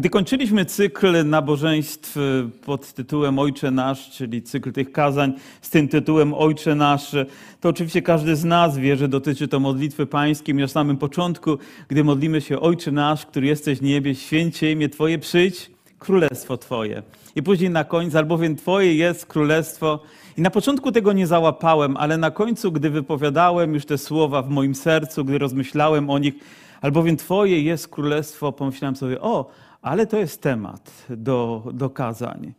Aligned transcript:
Gdy 0.00 0.10
kończyliśmy 0.10 0.64
cykl 0.64 1.28
nabożeństw 1.28 2.16
pod 2.64 2.92
tytułem 2.92 3.38
Ojcze 3.38 3.70
Nasz, 3.70 4.10
czyli 4.10 4.42
cykl 4.42 4.72
tych 4.72 4.92
kazań 4.92 5.32
z 5.62 5.70
tym 5.70 5.88
tytułem 5.88 6.34
Ojcze 6.34 6.74
Nasz, 6.74 7.16
to 7.60 7.68
oczywiście 7.68 8.02
każdy 8.02 8.36
z 8.36 8.44
nas 8.44 8.78
wie, 8.78 8.96
że 8.96 9.08
dotyczy 9.08 9.48
to 9.48 9.60
modlitwy 9.60 10.06
pańskiej. 10.06 10.54
Na 10.54 10.68
samym 10.68 10.96
początku, 10.96 11.58
gdy 11.88 12.04
modlimy 12.04 12.40
się 12.40 12.60
Ojcze 12.60 12.92
Nasz, 12.92 13.26
który 13.26 13.46
jesteś 13.46 13.78
w 13.78 13.82
niebie, 13.82 14.14
święcie 14.14 14.72
imię 14.72 14.88
Twoje, 14.88 15.18
przyjdź, 15.18 15.70
królestwo 15.98 16.56
Twoje. 16.56 17.02
I 17.36 17.42
później 17.42 17.70
na 17.70 17.84
końcu, 17.84 18.18
albowiem 18.18 18.56
Twoje 18.56 18.94
jest 18.94 19.26
królestwo. 19.26 20.00
I 20.36 20.42
na 20.42 20.50
początku 20.50 20.92
tego 20.92 21.12
nie 21.12 21.26
załapałem, 21.26 21.96
ale 21.96 22.16
na 22.16 22.30
końcu, 22.30 22.72
gdy 22.72 22.90
wypowiadałem 22.90 23.74
już 23.74 23.86
te 23.86 23.98
słowa 23.98 24.42
w 24.42 24.50
moim 24.50 24.74
sercu, 24.74 25.24
gdy 25.24 25.38
rozmyślałem 25.38 26.10
o 26.10 26.18
nich, 26.18 26.34
albowiem 26.80 27.16
Twoje 27.16 27.62
jest 27.62 27.88
królestwo, 27.88 28.52
pomyślałem 28.52 28.96
sobie, 28.96 29.20
o, 29.20 29.50
ale 29.82 30.06
to 30.06 30.18
jest 30.18 30.42
temat 30.42 31.06
do, 31.10 31.64
do 31.72 31.90
kazań. 31.90 32.52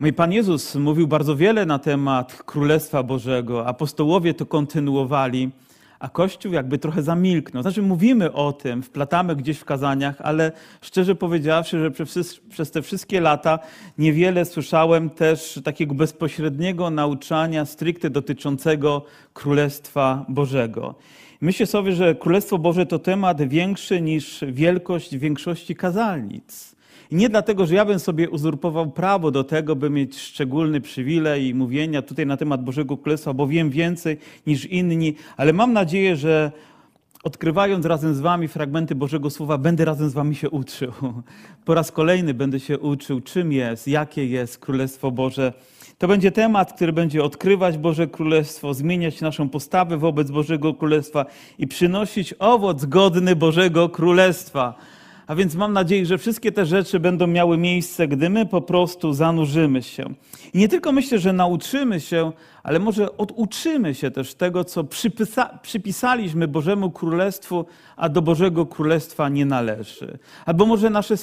Mój 0.00 0.12
Pan 0.12 0.32
Jezus 0.32 0.74
mówił 0.74 1.08
bardzo 1.08 1.36
wiele 1.36 1.66
na 1.66 1.78
temat 1.78 2.42
Królestwa 2.42 3.02
Bożego. 3.02 3.66
Apostołowie 3.66 4.34
to 4.34 4.46
kontynuowali, 4.46 5.50
a 5.98 6.08
Kościół 6.08 6.52
jakby 6.52 6.78
trochę 6.78 7.02
zamilknął. 7.02 7.62
Znaczy 7.62 7.82
mówimy 7.82 8.32
o 8.32 8.52
tym, 8.52 8.82
wplatamy 8.82 9.36
gdzieś 9.36 9.58
w 9.58 9.64
kazaniach, 9.64 10.20
ale 10.20 10.52
szczerze 10.80 11.14
powiedziawszy, 11.14 11.78
że 11.78 11.90
przez, 11.90 12.40
przez 12.50 12.70
te 12.70 12.82
wszystkie 12.82 13.20
lata 13.20 13.58
niewiele 13.98 14.44
słyszałem 14.44 15.10
też 15.10 15.60
takiego 15.64 15.94
bezpośredniego 15.94 16.90
nauczania 16.90 17.64
stricte 17.64 18.10
dotyczącego 18.10 19.04
Królestwa 19.32 20.24
Bożego. 20.28 20.94
Myślę 21.40 21.66
sobie, 21.66 21.92
że 21.92 22.14
Królestwo 22.14 22.58
Boże 22.58 22.86
to 22.86 22.98
temat 22.98 23.48
większy 23.48 24.00
niż 24.00 24.44
wielkość 24.52 25.16
większości 25.16 25.74
kazalnic. 25.74 26.74
I 27.10 27.16
nie 27.16 27.28
dlatego, 27.28 27.66
że 27.66 27.74
ja 27.74 27.84
bym 27.84 27.98
sobie 27.98 28.30
uzurpował 28.30 28.90
prawo 28.90 29.30
do 29.30 29.44
tego, 29.44 29.76
by 29.76 29.90
mieć 29.90 30.18
szczególny 30.18 30.80
przywilej 30.80 31.54
mówienia 31.54 32.02
tutaj 32.02 32.26
na 32.26 32.36
temat 32.36 32.64
Bożego 32.64 32.96
Królestwa, 32.96 33.34
bo 33.34 33.46
wiem 33.46 33.70
więcej 33.70 34.16
niż 34.46 34.64
inni, 34.64 35.14
ale 35.36 35.52
mam 35.52 35.72
nadzieję, 35.72 36.16
że 36.16 36.52
odkrywając 37.24 37.86
razem 37.86 38.14
z 38.14 38.20
Wami 38.20 38.48
fragmenty 38.48 38.94
Bożego 38.94 39.30
Słowa, 39.30 39.58
będę 39.58 39.84
razem 39.84 40.10
z 40.10 40.12
Wami 40.12 40.34
się 40.34 40.50
uczył. 40.50 40.92
Po 41.64 41.74
raz 41.74 41.92
kolejny 41.92 42.34
będę 42.34 42.60
się 42.60 42.78
uczył, 42.78 43.20
czym 43.20 43.52
jest, 43.52 43.88
jakie 43.88 44.26
jest 44.26 44.58
Królestwo 44.58 45.10
Boże. 45.10 45.52
To 45.98 46.08
będzie 46.08 46.32
temat, 46.32 46.72
który 46.72 46.92
będzie 46.92 47.24
odkrywać 47.24 47.78
Boże 47.78 48.06
Królestwo, 48.06 48.74
zmieniać 48.74 49.20
naszą 49.20 49.48
postawę 49.48 49.96
wobec 49.96 50.30
Bożego 50.30 50.74
Królestwa 50.74 51.26
i 51.58 51.66
przynosić 51.66 52.34
owoc 52.38 52.84
godny 52.84 53.36
Bożego 53.36 53.88
Królestwa. 53.88 54.74
A 55.26 55.34
więc 55.34 55.54
mam 55.54 55.72
nadzieję, 55.72 56.06
że 56.06 56.18
wszystkie 56.18 56.52
te 56.52 56.66
rzeczy 56.66 57.00
będą 57.00 57.26
miały 57.26 57.58
miejsce, 57.58 58.08
gdy 58.08 58.30
my 58.30 58.46
po 58.46 58.60
prostu 58.60 59.12
zanurzymy 59.12 59.82
się. 59.82 60.14
I 60.54 60.58
nie 60.58 60.68
tylko 60.68 60.92
myślę, 60.92 61.18
że 61.18 61.32
nauczymy 61.32 62.00
się, 62.00 62.32
ale 62.68 62.78
może 62.78 63.16
oduczymy 63.16 63.94
się 63.94 64.10
też 64.10 64.34
tego, 64.34 64.64
co 64.64 64.84
przypisa, 64.84 65.58
przypisaliśmy 65.62 66.48
Bożemu 66.48 66.90
Królestwu, 66.90 67.64
a 67.96 68.08
do 68.08 68.22
Bożego 68.22 68.66
Królestwa 68.66 69.28
nie 69.28 69.46
należy. 69.46 70.18
Albo 70.46 70.66
może 70.66 70.90
nasze 70.90 71.14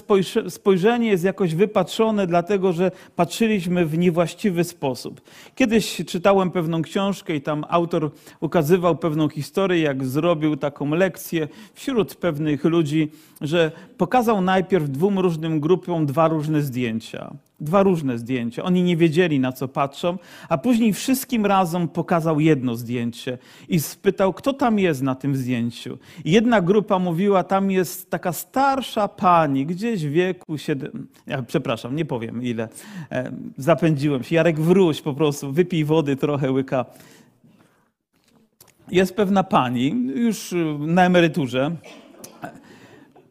spojrzenie 0.49 1.07
jest 1.07 1.23
jakoś 1.23 1.55
wypatrzone, 1.55 2.27
dlatego 2.27 2.73
że 2.73 2.91
patrzyliśmy 3.15 3.85
w 3.85 3.97
niewłaściwy 3.97 4.63
sposób. 4.63 5.21
Kiedyś 5.55 6.01
czytałem 6.07 6.51
pewną 6.51 6.81
książkę 6.81 7.35
i 7.35 7.41
tam 7.41 7.65
autor 7.69 8.11
ukazywał 8.39 8.95
pewną 8.95 9.29
historię, 9.29 9.81
jak 9.81 10.05
zrobił 10.05 10.57
taką 10.57 10.89
lekcję 10.89 11.47
wśród 11.73 12.15
pewnych 12.15 12.63
ludzi, 12.63 13.11
że 13.41 13.71
pokazał 13.97 14.41
najpierw 14.41 14.89
dwóm 14.89 15.19
różnym 15.19 15.59
grupom 15.59 16.05
dwa 16.05 16.27
różne 16.27 16.61
zdjęcia. 16.61 17.35
Dwa 17.59 17.83
różne 17.83 18.17
zdjęcia. 18.17 18.63
Oni 18.63 18.83
nie 18.83 18.97
wiedzieli, 18.97 19.39
na 19.39 19.51
co 19.51 19.67
patrzą, 19.67 20.17
a 20.49 20.57
później 20.57 20.93
wszystkim 20.93 21.45
razem 21.45 21.87
pokazał 21.87 22.39
jedno 22.39 22.75
zdjęcie 22.75 23.37
i 23.69 23.79
spytał, 23.79 24.33
kto 24.33 24.53
tam 24.53 24.79
jest 24.79 25.01
na 25.01 25.15
tym 25.15 25.35
zdjęciu. 25.35 25.97
Jedna 26.25 26.61
grupa 26.61 26.99
mówiła, 26.99 27.43
tam 27.43 27.71
jest 27.71 28.09
taka 28.09 28.33
starsza 28.33 29.07
pani, 29.07 29.65
gdzieś 29.65 30.05
w 30.05 30.09
wieku 30.09 30.57
siedem... 30.57 31.07
Ja, 31.27 31.41
przepraszam, 31.41 31.95
nie 31.95 32.05
powiem 32.05 32.43
ile. 32.43 32.69
E, 33.11 33.31
zapędziłem 33.57 34.23
się. 34.23 34.35
Jarek, 34.35 34.59
wróć 34.59 35.01
po 35.01 35.13
prostu, 35.13 35.51
wypij 35.51 35.85
wody 35.85 36.15
trochę, 36.15 36.51
łyka. 36.51 36.85
Jest 38.91 39.15
pewna 39.15 39.43
pani, 39.43 40.11
już 40.15 40.53
na 40.79 41.05
emeryturze, 41.05 41.75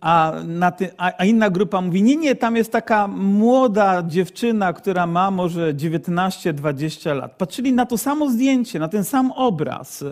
a, 0.05 0.33
ty, 0.77 0.91
a, 0.97 1.25
inna 1.25 1.51
grupa 1.51 1.81
mówi, 1.81 2.03
nie, 2.03 2.17
nie, 2.17 2.35
tam 2.35 2.57
jest 2.57 2.73
taka 2.73 3.09
młoda 3.09 4.03
dziewczyna, 4.03 4.73
która 4.73 5.07
ma 5.07 5.31
może 5.31 5.75
19-20 5.75 7.17
lat. 7.17 7.37
Patrzyli 7.37 7.73
na 7.73 7.87
to 7.87 7.99
samo 7.99 8.31
zdjęcie, 8.31 8.79
na 8.79 8.89
ten 8.89 9.05
sam 9.05 9.33
obraz 9.33 10.05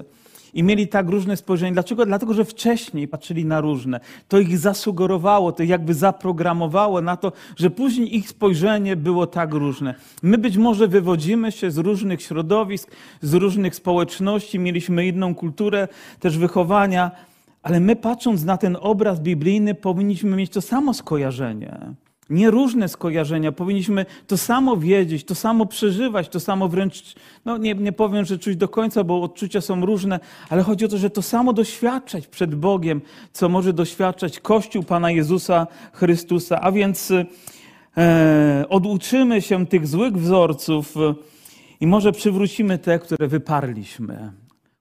i 0.54 0.62
mieli 0.62 0.88
tak 0.88 1.08
różne 1.08 1.36
spojrzenie. 1.36 1.72
Dlaczego? 1.72 2.06
Dlatego, 2.06 2.34
że 2.34 2.44
wcześniej 2.44 3.08
patrzyli 3.08 3.44
na 3.44 3.60
różne. 3.60 4.00
To 4.28 4.38
ich 4.38 4.58
zasugerowało, 4.58 5.52
to 5.52 5.62
jakby 5.62 5.94
zaprogramowało 5.94 7.00
na 7.00 7.16
to, 7.16 7.32
że 7.56 7.70
później 7.70 8.16
ich 8.16 8.28
spojrzenie 8.28 8.96
było 8.96 9.26
tak 9.26 9.54
różne. 9.54 9.94
My 10.22 10.38
być 10.38 10.56
może 10.56 10.88
wywodzimy 10.88 11.52
się 11.52 11.70
z 11.70 11.78
różnych 11.78 12.22
środowisk, 12.22 12.90
z 13.20 13.34
różnych 13.34 13.74
społeczności, 13.74 14.58
mieliśmy 14.58 15.06
inną 15.06 15.34
kulturę 15.34 15.88
też 16.20 16.38
wychowania, 16.38 17.10
ale 17.62 17.80
my 17.80 17.96
patrząc 17.96 18.44
na 18.44 18.56
ten 18.56 18.76
obraz 18.80 19.20
biblijny, 19.20 19.74
powinniśmy 19.74 20.36
mieć 20.36 20.50
to 20.50 20.60
samo 20.60 20.94
skojarzenie. 20.94 21.94
Nie 22.30 22.50
różne 22.50 22.88
skojarzenia. 22.88 23.52
Powinniśmy 23.52 24.06
to 24.26 24.36
samo 24.36 24.76
wiedzieć, 24.76 25.24
to 25.24 25.34
samo 25.34 25.66
przeżywać, 25.66 26.28
to 26.28 26.40
samo 26.40 26.68
wręcz, 26.68 27.14
no 27.44 27.58
nie, 27.58 27.74
nie 27.74 27.92
powiem, 27.92 28.24
że 28.24 28.38
czuć 28.38 28.56
do 28.56 28.68
końca, 28.68 29.04
bo 29.04 29.22
odczucia 29.22 29.60
są 29.60 29.86
różne, 29.86 30.20
ale 30.50 30.62
chodzi 30.62 30.84
o 30.84 30.88
to, 30.88 30.98
że 30.98 31.10
to 31.10 31.22
samo 31.22 31.52
doświadczać 31.52 32.26
przed 32.26 32.54
Bogiem, 32.54 33.00
co 33.32 33.48
może 33.48 33.72
doświadczać 33.72 34.40
Kościół 34.40 34.82
Pana 34.82 35.10
Jezusa 35.10 35.66
Chrystusa. 35.92 36.60
A 36.60 36.72
więc 36.72 37.12
e, 37.96 38.64
oduczymy 38.68 39.42
się 39.42 39.66
tych 39.66 39.86
złych 39.86 40.16
wzorców 40.16 40.94
i 41.80 41.86
może 41.86 42.12
przywrócimy 42.12 42.78
te, 42.78 42.98
które 42.98 43.28
wyparliśmy, 43.28 44.32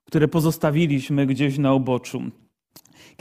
które 0.05 0.27
pozostawiliśmy 0.27 1.25
gdzieś 1.25 1.57
na 1.57 1.73
uboczu. 1.73 2.21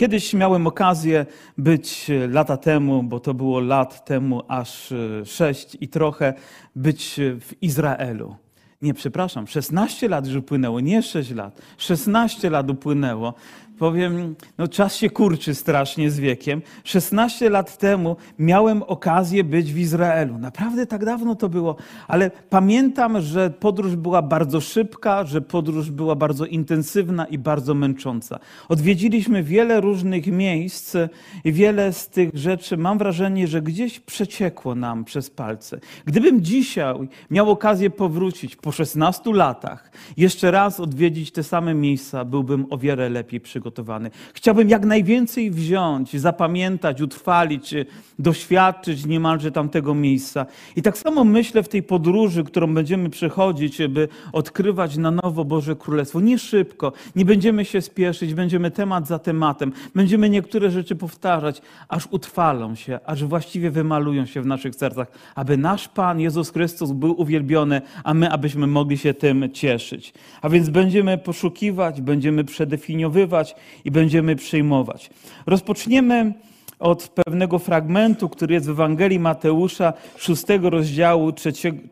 Kiedyś 0.00 0.34
miałem 0.34 0.66
okazję 0.66 1.26
być 1.58 2.10
e, 2.10 2.28
lata 2.28 2.56
temu, 2.56 3.02
bo 3.02 3.20
to 3.20 3.34
było 3.34 3.60
lat 3.60 4.04
temu 4.04 4.42
aż 4.48 4.92
e, 4.92 5.26
sześć 5.26 5.76
i 5.80 5.88
trochę, 5.88 6.34
być 6.76 7.20
w 7.40 7.62
Izraelu. 7.62 8.36
Nie, 8.82 8.94
przepraszam, 8.94 9.46
16 9.46 10.08
lat 10.08 10.26
już 10.26 10.36
upłynęło, 10.36 10.80
nie 10.80 11.02
6 11.02 11.30
lat. 11.30 11.60
16 11.78 12.50
lat 12.50 12.70
upłynęło 12.70 13.34
powiem, 13.80 14.34
no 14.58 14.68
czas 14.68 14.96
się 14.96 15.10
kurczy 15.10 15.54
strasznie 15.54 16.10
z 16.10 16.18
wiekiem. 16.18 16.62
16 16.84 17.50
lat 17.50 17.78
temu 17.78 18.16
miałem 18.38 18.82
okazję 18.82 19.44
być 19.44 19.72
w 19.72 19.78
Izraelu. 19.78 20.38
Naprawdę 20.38 20.86
tak 20.86 21.04
dawno 21.04 21.34
to 21.34 21.48
było, 21.48 21.76
ale 22.08 22.30
pamiętam, 22.50 23.20
że 23.20 23.50
podróż 23.50 23.96
była 23.96 24.22
bardzo 24.22 24.60
szybka, 24.60 25.24
że 25.24 25.40
podróż 25.40 25.90
była 25.90 26.14
bardzo 26.14 26.46
intensywna 26.46 27.24
i 27.24 27.38
bardzo 27.38 27.74
męcząca. 27.74 28.38
Odwiedziliśmy 28.68 29.42
wiele 29.42 29.80
różnych 29.80 30.26
miejsc 30.26 30.96
i 31.44 31.52
wiele 31.52 31.92
z 31.92 32.08
tych 32.08 32.30
rzeczy 32.34 32.76
mam 32.76 32.98
wrażenie, 32.98 33.46
że 33.46 33.62
gdzieś 33.62 34.00
przeciekło 34.00 34.74
nam 34.74 35.04
przez 35.04 35.30
palce. 35.30 35.80
Gdybym 36.04 36.42
dzisiaj 36.42 37.08
miał 37.30 37.50
okazję 37.50 37.90
powrócić 37.90 38.56
po 38.56 38.72
16 38.72 39.32
latach, 39.32 39.90
jeszcze 40.16 40.50
raz 40.50 40.80
odwiedzić 40.80 41.32
te 41.32 41.42
same 41.42 41.74
miejsca, 41.74 42.24
byłbym 42.24 42.66
o 42.70 42.78
wiele 42.78 43.08
lepiej 43.08 43.40
przygotowany 43.40 43.69
przygotowany. 43.70 44.10
Chciałbym 44.34 44.68
jak 44.68 44.84
najwięcej 44.84 45.50
wziąć, 45.50 46.16
zapamiętać, 46.20 47.00
utrwalić, 47.00 47.74
doświadczyć 48.18 49.06
niemalże 49.06 49.52
tamtego 49.52 49.94
miejsca. 49.94 50.46
I 50.76 50.82
tak 50.82 50.98
samo 50.98 51.24
myślę 51.24 51.62
w 51.62 51.68
tej 51.68 51.82
podróży, 51.82 52.44
którą 52.44 52.74
będziemy 52.74 53.10
przechodzić, 53.10 53.78
by 53.88 54.08
odkrywać 54.32 54.96
na 54.96 55.10
nowo 55.10 55.44
Boże 55.44 55.76
Królestwo. 55.76 56.20
Nie 56.20 56.38
szybko, 56.38 56.92
nie 57.16 57.24
będziemy 57.24 57.64
się 57.64 57.80
spieszyć, 57.80 58.34
będziemy 58.34 58.70
temat 58.70 59.06
za 59.06 59.18
tematem, 59.18 59.72
będziemy 59.94 60.30
niektóre 60.30 60.70
rzeczy 60.70 60.96
powtarzać, 60.96 61.62
aż 61.88 62.08
utrwalą 62.10 62.74
się, 62.74 63.00
aż 63.06 63.24
właściwie 63.24 63.70
wymalują 63.70 64.26
się 64.26 64.42
w 64.42 64.46
naszych 64.46 64.74
sercach, 64.74 65.08
aby 65.34 65.56
nasz 65.56 65.88
Pan 65.88 66.20
Jezus 66.20 66.50
Chrystus 66.50 66.92
był 66.92 67.20
uwielbiony, 67.20 67.82
a 68.04 68.14
my 68.14 68.30
abyśmy 68.30 68.66
mogli 68.66 68.98
się 68.98 69.14
tym 69.14 69.52
cieszyć. 69.52 70.12
A 70.42 70.48
więc 70.48 70.68
będziemy 70.68 71.18
poszukiwać, 71.18 72.00
będziemy 72.00 72.44
przedefiniowywać, 72.44 73.54
i 73.84 73.90
będziemy 73.90 74.36
przyjmować. 74.36 75.10
Rozpoczniemy 75.46 76.34
od 76.78 77.08
pewnego 77.08 77.58
fragmentu, 77.58 78.28
który 78.28 78.54
jest 78.54 78.66
w 78.66 78.70
Ewangelii 78.70 79.18
Mateusza, 79.18 79.92
6 80.16 80.44
rozdziału 80.62 81.32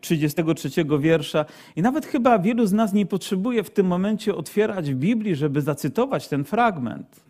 33 0.01 0.69
wiersza. 0.99 1.45
I 1.75 1.81
nawet 1.81 2.05
chyba 2.05 2.39
wielu 2.39 2.65
z 2.65 2.73
nas 2.73 2.93
nie 2.93 3.05
potrzebuje 3.05 3.63
w 3.63 3.69
tym 3.69 3.87
momencie 3.87 4.35
otwierać 4.35 4.91
w 4.91 4.95
Biblii, 4.95 5.35
żeby 5.35 5.61
zacytować 5.61 6.27
ten 6.27 6.43
fragment. 6.43 7.21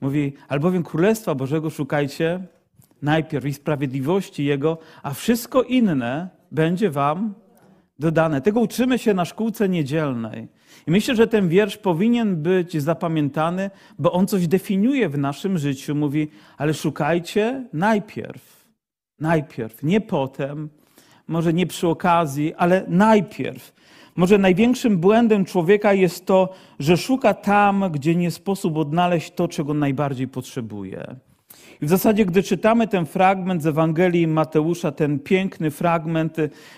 Mówi, 0.00 0.32
albowiem 0.48 0.82
Królestwa 0.82 1.34
Bożego 1.34 1.70
szukajcie 1.70 2.40
najpierw 3.02 3.46
i 3.46 3.54
sprawiedliwości 3.54 4.44
Jego, 4.44 4.78
a 5.02 5.14
wszystko 5.14 5.62
inne 5.62 6.28
będzie 6.52 6.90
wam 6.90 7.34
dodane. 8.02 8.40
Tego 8.40 8.60
uczymy 8.60 8.98
się 8.98 9.14
na 9.14 9.24
szkółce 9.24 9.68
niedzielnej. 9.68 10.48
I 10.86 10.90
myślę, 10.90 11.16
że 11.16 11.26
ten 11.26 11.48
wiersz 11.48 11.76
powinien 11.76 12.42
być 12.42 12.82
zapamiętany, 12.82 13.70
bo 13.98 14.12
on 14.12 14.26
coś 14.26 14.48
definiuje 14.48 15.08
w 15.08 15.18
naszym 15.18 15.58
życiu. 15.58 15.94
Mówi, 15.94 16.28
ale 16.58 16.74
szukajcie 16.74 17.64
najpierw. 17.72 18.66
Najpierw, 19.20 19.82
nie 19.82 20.00
potem, 20.00 20.68
może 21.28 21.52
nie 21.52 21.66
przy 21.66 21.88
okazji, 21.88 22.54
ale 22.54 22.84
najpierw. 22.88 23.72
Może 24.16 24.38
największym 24.38 24.98
błędem 24.98 25.44
człowieka 25.44 25.92
jest 25.92 26.26
to, 26.26 26.48
że 26.78 26.96
szuka 26.96 27.34
tam, 27.34 27.84
gdzie 27.92 28.14
nie 28.14 28.30
sposób 28.30 28.76
odnaleźć 28.76 29.30
to, 29.30 29.48
czego 29.48 29.74
najbardziej 29.74 30.28
potrzebuje. 30.28 31.16
W 31.82 31.88
zasadzie, 31.88 32.26
gdy 32.26 32.42
czytamy 32.42 32.88
ten 32.88 33.06
fragment 33.06 33.62
z 33.62 33.66
Ewangelii 33.66 34.26
Mateusza, 34.26 34.92
ten 34.92 35.18
piękny 35.18 35.70
fragment, 35.70 36.36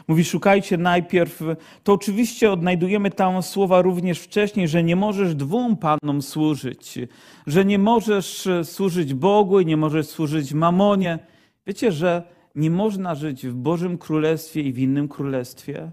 mówi: 0.09 0.25
Szukajcie 0.25 0.77
najpierw, 0.77 1.43
to 1.83 1.93
oczywiście 1.93 2.53
odnajdujemy 2.53 3.11
tam 3.11 3.43
słowa 3.43 3.83
również 3.83 4.21
wcześniej, 4.21 4.69
że 4.69 4.83
nie 4.83 4.97
możesz 4.97 5.35
dwóm 5.35 5.77
panom 5.77 6.23
służyć, 6.23 6.99
że 7.47 7.65
nie 7.65 7.79
możesz 7.79 8.49
służyć 8.63 9.15
Bogu 9.15 9.61
i 9.61 9.67
nie 9.67 9.77
możesz 9.77 10.07
służyć 10.07 10.53
mamonie. 10.53 11.19
Wiecie, 11.67 11.93
że 11.93 12.23
nie 12.55 12.71
można 12.71 13.15
żyć 13.15 13.47
w 13.47 13.55
Bożym 13.55 13.99
Królestwie 13.99 14.61
i 14.61 14.73
w 14.73 14.79
innym 14.79 15.09
królestwie? 15.09 15.91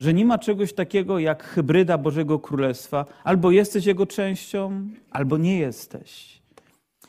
Że 0.00 0.14
nie 0.14 0.24
ma 0.24 0.38
czegoś 0.38 0.72
takiego 0.72 1.18
jak 1.18 1.44
hybryda 1.44 1.98
Bożego 1.98 2.38
Królestwa. 2.38 3.04
Albo 3.24 3.50
jesteś 3.50 3.86
jego 3.86 4.06
częścią, 4.06 4.88
albo 5.10 5.38
nie 5.38 5.58
jesteś. 5.58 6.37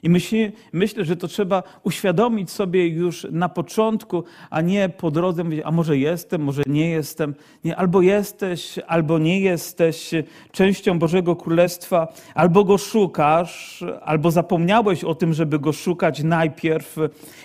I 0.03 0.09
myśli, 0.09 0.51
myślę, 0.73 1.05
że 1.05 1.15
to 1.15 1.27
trzeba 1.27 1.63
uświadomić 1.83 2.51
sobie 2.51 2.87
już 2.87 3.27
na 3.31 3.49
początku, 3.49 4.23
a 4.49 4.61
nie 4.61 4.89
po 4.89 5.11
drodze 5.11 5.43
mówić, 5.43 5.61
a 5.65 5.71
może 5.71 5.97
jestem, 5.97 6.41
może 6.41 6.63
nie 6.67 6.89
jestem. 6.89 7.35
Nie, 7.63 7.75
albo 7.75 8.01
jesteś, 8.01 8.79
albo 8.87 9.19
nie 9.19 9.39
jesteś 9.39 10.11
częścią 10.51 10.99
Bożego 10.99 11.35
Królestwa, 11.35 12.13
albo 12.35 12.63
go 12.63 12.77
szukasz, 12.77 13.83
albo 14.01 14.31
zapomniałeś 14.31 15.03
o 15.03 15.15
tym, 15.15 15.33
żeby 15.33 15.59
go 15.59 15.73
szukać 15.73 16.23
najpierw 16.23 16.95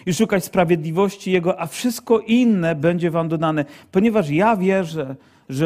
i 0.06 0.14
szukać 0.14 0.44
sprawiedliwości 0.44 1.32
Jego, 1.32 1.60
a 1.60 1.66
wszystko 1.66 2.18
inne 2.18 2.74
będzie 2.74 3.10
wam 3.10 3.28
dodane. 3.28 3.64
Ponieważ 3.92 4.30
ja 4.30 4.56
wierzę, 4.56 5.16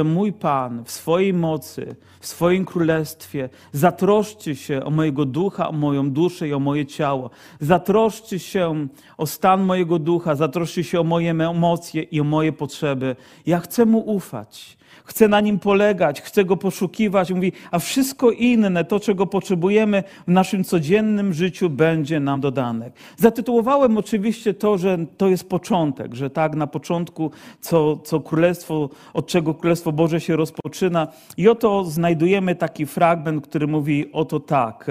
mój 0.05 0.33
Pan 0.33 0.85
w 0.85 0.91
swojej 0.91 1.35
mocy, 1.35 1.97
w 2.21 2.27
swoim 2.27 2.65
królestwie 2.65 3.49
zatroszczy 3.73 4.57
się 4.57 4.85
o 4.85 4.91
mojego 4.91 5.25
ducha, 5.25 5.69
o 5.69 5.73
moją 5.73 6.11
duszę 6.11 6.49
i 6.49 6.53
o 6.53 6.59
moje 6.59 6.87
ciało. 6.87 7.31
Zatroszczy 7.61 8.39
się 8.39 8.89
o 9.17 9.27
stan 9.27 9.63
mojego 9.63 9.99
ducha, 9.99 10.35
zatroszczy 10.35 10.85
się 10.85 11.01
o 11.01 11.05
moje 11.05 11.31
emocje 11.31 12.03
i 12.03 12.21
o 12.21 12.25
moje 12.25 12.53
potrzeby. 12.53 13.17
Ja 13.47 13.61
chcę 13.61 13.85
Mu 13.85 13.99
ufać 13.99 14.78
chcę 15.09 15.29
na 15.29 15.41
nim 15.41 15.59
polegać, 15.59 16.23
chcę 16.23 16.45
go 16.45 16.57
poszukiwać. 16.57 17.33
Mówi, 17.33 17.53
a 17.71 17.79
wszystko 17.79 18.31
inne, 18.31 18.85
to 18.85 19.01
czego 19.01 19.27
potrzebujemy 19.27 20.05
w 20.29 20.31
naszym 20.31 20.65
codziennym 20.65 21.33
życiu, 21.33 21.71
będzie 21.71 22.21
nam 22.21 22.41
dodane. 22.41 22.91
Zatytułowałem 23.17 23.99
oczywiście 23.99 24.55
to, 24.55 24.79
że 24.79 24.99
to 25.17 25.29
jest 25.29 25.49
początek, 25.49 26.15
że 26.15 26.31
tak 26.31 26.55
na 26.55 26.67
początku, 26.67 27.31
co, 27.61 27.97
co 27.97 28.21
królestwo, 28.21 28.91
od 29.15 29.27
czego 29.27 29.55
królestwo 29.55 29.93
Boże 29.93 30.21
się 30.21 30.37
rozpoczyna. 30.37 31.09
I 31.37 31.49
oto 31.49 31.85
znajdujemy 31.85 32.55
taki 32.55 32.87
fragment, 32.87 33.47
który 33.47 33.67
mówi 33.67 34.13
oto 34.13 34.41
tak. 34.41 34.91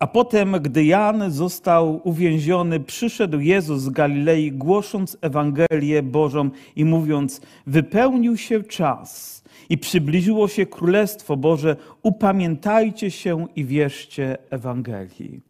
A 0.00 0.06
potem, 0.06 0.52
gdy 0.52 0.84
Jan 0.84 1.30
został 1.30 2.00
uwięziony, 2.04 2.80
przyszedł 2.80 3.40
Jezus 3.40 3.82
z 3.82 3.88
Galilei, 3.88 4.52
głosząc 4.52 5.16
Ewangelię 5.20 6.02
Bożą 6.02 6.50
i 6.76 6.84
mówiąc: 6.84 7.40
Wypełnił 7.66 8.36
się 8.36 8.62
czas 8.62 9.42
i 9.68 9.78
przybliżyło 9.78 10.48
się 10.48 10.66
Królestwo 10.66 11.36
Boże, 11.36 11.76
upamiętajcie 12.02 13.10
się 13.10 13.46
i 13.56 13.64
wierzcie 13.64 14.38
Ewangelii. 14.50 15.40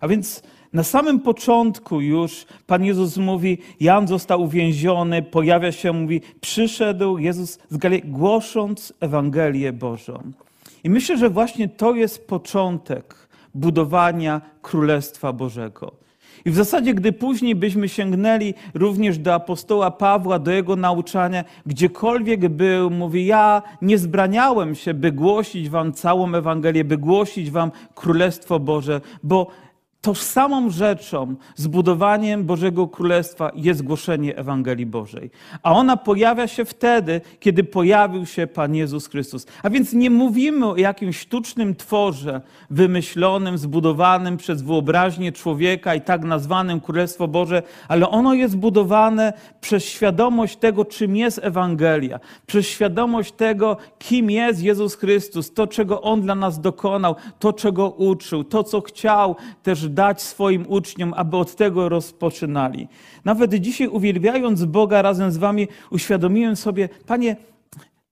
A 0.00 0.08
więc 0.08 0.42
na 0.72 0.82
samym 0.82 1.20
początku 1.20 2.00
już 2.00 2.46
Pan 2.66 2.84
Jezus 2.84 3.16
mówi, 3.16 3.58
Jan 3.80 4.08
został 4.08 4.42
uwięziony, 4.42 5.22
pojawia 5.22 5.72
się, 5.72 5.92
mówi, 5.92 6.20
przyszedł 6.40 7.18
Jezus 7.18 7.58
z 7.70 7.76
Galilei, 7.76 8.10
głosząc 8.10 8.92
Ewangelię 9.00 9.72
Bożą. 9.72 10.32
I 10.84 10.90
myślę, 10.90 11.16
że 11.16 11.30
właśnie 11.30 11.68
to 11.68 11.94
jest 11.94 12.26
początek 12.26 13.25
budowania 13.56 14.40
Królestwa 14.62 15.32
Bożego. 15.32 15.92
I 16.44 16.50
w 16.50 16.54
zasadzie, 16.54 16.94
gdy 16.94 17.12
później 17.12 17.54
byśmy 17.54 17.88
sięgnęli 17.88 18.54
również 18.74 19.18
do 19.18 19.34
apostoła 19.34 19.90
Pawła, 19.90 20.38
do 20.38 20.50
jego 20.50 20.76
nauczania, 20.76 21.44
gdziekolwiek 21.66 22.48
był, 22.48 22.90
mówi: 22.90 23.26
Ja 23.26 23.62
nie 23.82 23.98
zbraniałem 23.98 24.74
się, 24.74 24.94
by 24.94 25.12
głosić 25.12 25.68
Wam 25.68 25.92
całą 25.92 26.34
Ewangelię, 26.34 26.84
by 26.84 26.98
głosić 26.98 27.50
Wam 27.50 27.70
Królestwo 27.94 28.60
Boże, 28.60 29.00
bo 29.22 29.46
tożsamą 30.00 30.70
rzeczą 30.70 31.34
z 31.54 31.66
budowaniem 31.66 32.44
Bożego 32.44 32.88
Królestwa 32.88 33.50
jest 33.54 33.82
głoszenie 33.82 34.36
Ewangelii 34.36 34.86
Bożej. 34.86 35.30
A 35.62 35.72
ona 35.72 35.96
pojawia 35.96 36.48
się 36.48 36.64
wtedy, 36.64 37.20
kiedy 37.40 37.64
pojawił 37.64 38.26
się 38.26 38.46
Pan 38.46 38.74
Jezus 38.74 39.08
Chrystus. 39.08 39.46
A 39.62 39.70
więc 39.70 39.92
nie 39.92 40.10
mówimy 40.10 40.66
o 40.66 40.76
jakimś 40.76 41.18
sztucznym 41.18 41.74
tworze 41.74 42.40
wymyślonym, 42.70 43.58
zbudowanym 43.58 44.36
przez 44.36 44.62
wyobraźnię 44.62 45.32
człowieka 45.32 45.94
i 45.94 46.00
tak 46.00 46.24
nazwanym 46.24 46.80
Królestwo 46.80 47.28
Boże, 47.28 47.62
ale 47.88 48.08
ono 48.08 48.34
jest 48.34 48.56
budowane 48.56 49.32
przez 49.60 49.84
świadomość 49.84 50.56
tego, 50.56 50.84
czym 50.84 51.16
jest 51.16 51.40
Ewangelia, 51.42 52.20
przez 52.46 52.66
świadomość 52.66 53.32
tego, 53.32 53.76
kim 53.98 54.30
jest 54.30 54.62
Jezus 54.62 54.94
Chrystus, 54.94 55.54
to, 55.54 55.66
czego 55.66 56.02
On 56.02 56.22
dla 56.22 56.34
nas 56.34 56.60
dokonał, 56.60 57.16
to, 57.38 57.52
czego 57.52 57.90
uczył, 57.90 58.44
to, 58.44 58.64
co 58.64 58.80
chciał 58.80 59.36
też 59.62 59.85
dać 59.88 60.22
swoim 60.22 60.66
uczniom, 60.68 61.14
aby 61.16 61.36
od 61.36 61.54
tego 61.54 61.88
rozpoczynali. 61.88 62.88
Nawet 63.24 63.54
dzisiaj 63.54 63.88
uwielbiając 63.88 64.64
Boga 64.64 65.02
razem 65.02 65.32
z 65.32 65.36
wami, 65.36 65.68
uświadomiłem 65.90 66.56
sobie, 66.56 66.88
Panie, 67.06 67.36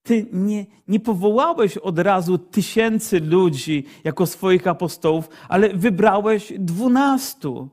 ty 0.03 0.27
nie, 0.33 0.67
nie 0.89 1.01
powołałeś 1.01 1.79
od 1.79 1.99
razu 1.99 2.39
tysięcy 2.39 3.21
ludzi 3.21 3.85
jako 4.05 4.27
swoich 4.27 4.67
apostołów, 4.67 5.29
ale 5.49 5.69
wybrałeś 5.69 6.53
dwunastu. 6.59 7.69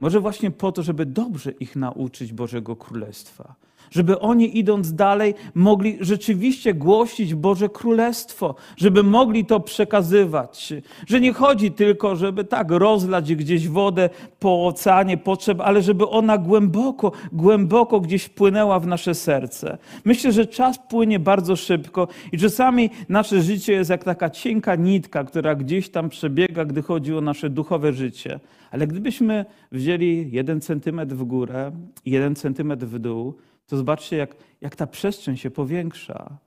Może 0.00 0.20
właśnie 0.20 0.50
po 0.50 0.72
to, 0.72 0.82
żeby 0.82 1.06
dobrze 1.06 1.50
ich 1.50 1.76
nauczyć 1.76 2.32
Bożego 2.32 2.76
Królestwa 2.76 3.63
żeby 3.94 4.20
oni 4.20 4.58
idąc 4.58 4.94
dalej 4.94 5.34
mogli 5.54 5.96
rzeczywiście 6.00 6.74
głosić 6.74 7.34
Boże 7.34 7.68
Królestwo, 7.68 8.54
żeby 8.76 9.02
mogli 9.02 9.44
to 9.44 9.60
przekazywać. 9.60 10.72
Że 11.06 11.20
nie 11.20 11.32
chodzi 11.32 11.72
tylko, 11.72 12.16
żeby 12.16 12.44
tak 12.44 12.70
rozlać 12.70 13.34
gdzieś 13.34 13.68
wodę 13.68 14.10
po 14.38 14.66
oceanie 14.66 15.16
potrzeb, 15.16 15.60
ale 15.60 15.82
żeby 15.82 16.08
ona 16.08 16.38
głęboko, 16.38 17.12
głęboko 17.32 18.00
gdzieś 18.00 18.28
płynęła 18.28 18.80
w 18.80 18.86
nasze 18.86 19.14
serce. 19.14 19.78
Myślę, 20.04 20.32
że 20.32 20.46
czas 20.46 20.78
płynie 20.88 21.18
bardzo 21.18 21.56
szybko 21.56 22.08
i 22.32 22.38
czasami 22.38 22.90
nasze 23.08 23.42
życie 23.42 23.72
jest 23.72 23.90
jak 23.90 24.04
taka 24.04 24.30
cienka 24.30 24.74
nitka, 24.74 25.24
która 25.24 25.54
gdzieś 25.54 25.88
tam 25.88 26.08
przebiega, 26.08 26.64
gdy 26.64 26.82
chodzi 26.82 27.14
o 27.14 27.20
nasze 27.20 27.50
duchowe 27.50 27.92
życie. 27.92 28.40
Ale 28.70 28.86
gdybyśmy 28.86 29.44
wzięli 29.72 30.28
jeden 30.32 30.60
centymetr 30.60 31.14
w 31.14 31.24
górę 31.24 31.72
jeden 32.06 32.34
centymetr 32.34 32.86
w 32.86 32.98
dół, 32.98 33.34
to 33.66 33.76
zobaczcie, 33.76 34.16
jak, 34.16 34.36
jak 34.60 34.76
ta 34.76 34.86
przestrzeń 34.86 35.36
się 35.36 35.50
powiększa. 35.50 36.38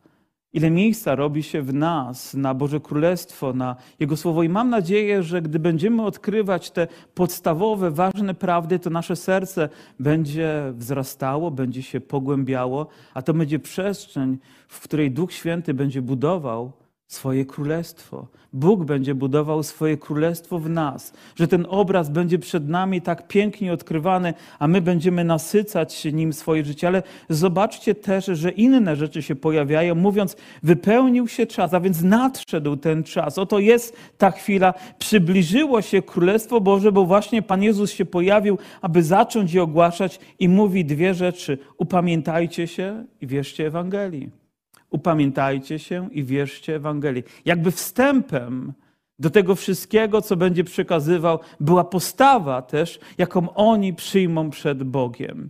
Ile 0.53 0.71
miejsca 0.71 1.15
robi 1.15 1.43
się 1.43 1.61
w 1.61 1.73
nas 1.73 2.33
na 2.33 2.53
Boże 2.53 2.79
Królestwo, 2.79 3.53
na 3.53 3.75
Jego 3.99 4.17
Słowo. 4.17 4.43
I 4.43 4.49
mam 4.49 4.69
nadzieję, 4.69 5.23
że 5.23 5.41
gdy 5.41 5.59
będziemy 5.59 6.05
odkrywać 6.05 6.71
te 6.71 6.87
podstawowe, 7.13 7.91
ważne 7.91 8.33
prawdy, 8.33 8.79
to 8.79 8.89
nasze 8.89 9.15
serce 9.15 9.69
będzie 9.99 10.73
wzrastało, 10.73 11.51
będzie 11.51 11.83
się 11.83 12.01
pogłębiało, 12.01 12.87
a 13.13 13.21
to 13.21 13.33
będzie 13.33 13.59
przestrzeń, 13.59 14.37
w 14.67 14.81
której 14.81 15.11
Duch 15.11 15.33
Święty 15.33 15.73
będzie 15.73 16.01
budował 16.01 16.71
swoje 17.07 17.45
królestwo. 17.45 18.27
Bóg 18.53 18.83
będzie 18.83 19.15
budował 19.15 19.63
swoje 19.63 19.97
królestwo 19.97 20.59
w 20.59 20.69
nas, 20.69 21.13
że 21.35 21.47
ten 21.47 21.65
obraz 21.69 22.09
będzie 22.09 22.39
przed 22.39 22.69
nami 22.69 23.01
tak 23.01 23.27
pięknie 23.27 23.73
odkrywany, 23.73 24.33
a 24.59 24.67
my 24.67 24.81
będziemy 24.81 25.23
nasycać 25.23 25.93
się 25.93 26.11
nim 26.11 26.33
swoje 26.33 26.65
życie. 26.65 26.87
Ale 26.87 27.03
zobaczcie 27.29 27.95
też, 27.95 28.25
że 28.25 28.51
inne 28.51 28.95
rzeczy 28.95 29.21
się 29.21 29.35
pojawiają, 29.35 29.95
mówiąc, 29.95 30.35
wypełnił 30.63 31.27
się 31.27 31.47
czas, 31.47 31.73
a 31.73 31.79
więc 31.79 32.01
nadszedł 32.01 32.77
ten 32.77 33.03
czas. 33.03 33.37
Oto 33.37 33.59
jest 33.59 33.97
ta 34.17 34.31
chwila, 34.31 34.73
przybliżyło 34.99 35.81
się 35.81 36.01
Królestwo 36.01 36.61
Boże, 36.61 36.91
bo 36.91 37.05
właśnie 37.05 37.41
Pan 37.41 37.63
Jezus 37.63 37.91
się 37.91 38.05
pojawił, 38.05 38.57
aby 38.81 39.03
zacząć 39.03 39.53
je 39.53 39.63
ogłaszać 39.63 40.19
i 40.39 40.49
mówi 40.49 40.85
dwie 40.85 41.13
rzeczy. 41.13 41.57
Upamiętajcie 41.77 42.67
się 42.67 43.05
i 43.21 43.27
wierzcie 43.27 43.67
Ewangelii 43.67 44.46
upamiętajcie 44.89 45.79
się 45.79 46.09
i 46.11 46.23
wierzcie 46.23 46.75
Ewangelii. 46.75 47.23
Jakby 47.45 47.71
wstępem 47.71 48.73
Do 49.19 49.29
tego 49.29 49.55
wszystkiego, 49.55 50.21
co 50.21 50.35
będzie 50.35 50.63
przekazywał, 50.63 51.39
była 51.59 51.83
postawa 51.83 52.61
też, 52.61 52.99
jaką 53.17 53.53
oni 53.53 53.93
przyjmą 53.93 54.49
przed 54.49 54.83
Bogiem. 54.83 55.49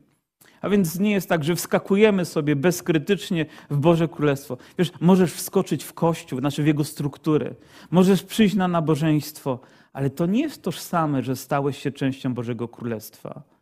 A 0.62 0.70
więc 0.70 1.00
nie 1.00 1.12
jest 1.12 1.30
tak, 1.30 1.44
że 1.44 1.56
wskakujemy 1.56 2.26
sobie 2.26 2.56
bezkrytycznie 2.56 3.46
w 3.70 3.78
Boże 3.78 4.08
Królestwo. 4.08 4.58
Wiesz, 4.78 4.92
możesz 5.02 5.34
wskoczyć 5.34 5.84
w 5.84 5.94
Kościół, 5.94 6.40
znaczy 6.40 6.64
w 6.64 6.68
jego 6.68 6.84
struktury. 6.84 7.56
Możesz 7.92 8.24
przyjść 8.24 8.56
na 8.56 8.68
nabożeństwo, 8.68 9.60
ale 9.94 10.10
to 10.10 10.26
nie 10.26 10.42
jest 10.42 10.62
tożsame, 10.62 11.24
że 11.24 11.36
stałeś 11.36 11.78
się 11.78 11.92
częścią 11.92 12.34
Bożego 12.34 12.68
Królestwa. 12.68 13.57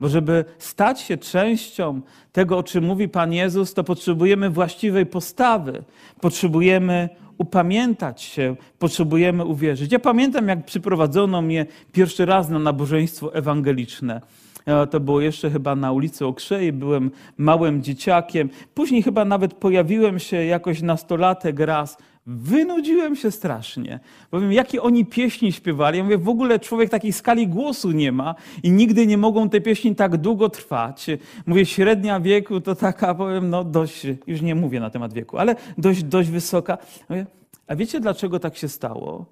Bo 0.00 0.08
żeby 0.08 0.44
stać 0.58 1.00
się 1.00 1.16
częścią 1.16 2.00
tego, 2.32 2.58
o 2.58 2.62
czym 2.62 2.84
mówi 2.84 3.08
Pan 3.08 3.32
Jezus, 3.32 3.74
to 3.74 3.84
potrzebujemy 3.84 4.50
właściwej 4.50 5.06
postawy. 5.06 5.82
Potrzebujemy 6.20 7.08
upamiętać 7.38 8.22
się, 8.22 8.56
potrzebujemy 8.78 9.44
uwierzyć. 9.44 9.92
Ja 9.92 9.98
pamiętam, 9.98 10.48
jak 10.48 10.64
przyprowadzono 10.64 11.42
mnie 11.42 11.66
pierwszy 11.92 12.26
raz 12.26 12.48
na 12.48 12.58
nabożeństwo 12.58 13.34
ewangeliczne. 13.34 14.20
E, 14.66 14.86
to 14.86 15.00
było 15.00 15.20
jeszcze 15.20 15.50
chyba 15.50 15.76
na 15.76 15.92
ulicy 15.92 16.26
Okrzei, 16.26 16.72
byłem 16.72 17.10
małym 17.38 17.82
dzieciakiem. 17.82 18.50
Później 18.74 19.02
chyba 19.02 19.24
nawet 19.24 19.54
pojawiłem 19.54 20.18
się 20.18 20.44
jakoś 20.44 20.82
nastolatek 20.82 21.60
raz. 21.60 21.96
Wynudziłem 22.30 23.16
się 23.16 23.30
strasznie. 23.30 24.00
Powiem, 24.30 24.52
jakie 24.52 24.82
oni 24.82 25.06
pieśni 25.06 25.52
śpiewali. 25.52 25.98
Ja 25.98 26.04
mówię, 26.04 26.18
w 26.18 26.28
ogóle 26.28 26.58
człowiek 26.58 26.90
takiej 26.90 27.12
skali 27.12 27.48
głosu 27.48 27.90
nie 27.90 28.12
ma 28.12 28.34
i 28.62 28.70
nigdy 28.70 29.06
nie 29.06 29.18
mogą 29.18 29.48
te 29.48 29.60
pieśni 29.60 29.94
tak 29.94 30.16
długo 30.16 30.48
trwać. 30.48 31.06
Mówię, 31.46 31.66
średnia 31.66 32.20
wieku 32.20 32.60
to 32.60 32.74
taka, 32.74 33.14
powiem, 33.14 33.50
no 33.50 33.64
dość, 33.64 34.06
już 34.26 34.42
nie 34.42 34.54
mówię 34.54 34.80
na 34.80 34.90
temat 34.90 35.12
wieku, 35.12 35.38
ale 35.38 35.56
dość, 35.78 36.04
dość 36.04 36.30
wysoka. 36.30 36.78
Mówię, 37.08 37.26
a 37.66 37.76
wiecie 37.76 38.00
dlaczego 38.00 38.38
tak 38.38 38.56
się 38.56 38.68
stało? 38.68 39.26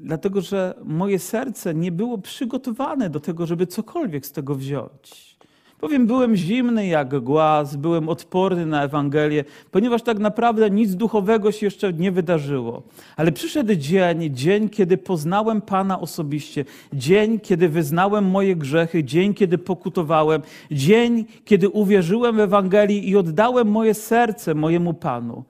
Dlatego, 0.00 0.40
że 0.40 0.74
moje 0.84 1.18
serce 1.18 1.74
nie 1.74 1.92
było 1.92 2.18
przygotowane 2.18 3.10
do 3.10 3.20
tego, 3.20 3.46
żeby 3.46 3.66
cokolwiek 3.66 4.26
z 4.26 4.32
tego 4.32 4.54
wziąć. 4.54 5.37
Powiem, 5.78 6.06
byłem 6.06 6.36
zimny 6.36 6.86
jak 6.86 7.20
głaz, 7.20 7.76
byłem 7.76 8.08
odporny 8.08 8.66
na 8.66 8.82
Ewangelię, 8.82 9.44
ponieważ 9.70 10.02
tak 10.02 10.18
naprawdę 10.18 10.70
nic 10.70 10.94
duchowego 10.94 11.52
się 11.52 11.66
jeszcze 11.66 11.92
nie 11.92 12.12
wydarzyło. 12.12 12.82
Ale 13.16 13.32
przyszedł 13.32 13.74
dzień, 13.74 14.34
dzień, 14.34 14.68
kiedy 14.68 14.96
poznałem 14.96 15.60
Pana 15.60 16.00
osobiście, 16.00 16.64
dzień, 16.92 17.40
kiedy 17.40 17.68
wyznałem 17.68 18.24
moje 18.24 18.56
grzechy, 18.56 19.04
dzień, 19.04 19.34
kiedy 19.34 19.58
pokutowałem, 19.58 20.42
dzień, 20.70 21.24
kiedy 21.44 21.68
uwierzyłem 21.68 22.36
w 22.36 22.40
Ewangelii 22.40 23.08
i 23.08 23.16
oddałem 23.16 23.68
moje 23.68 23.94
serce 23.94 24.54
mojemu 24.54 24.94
Panu. 24.94 25.44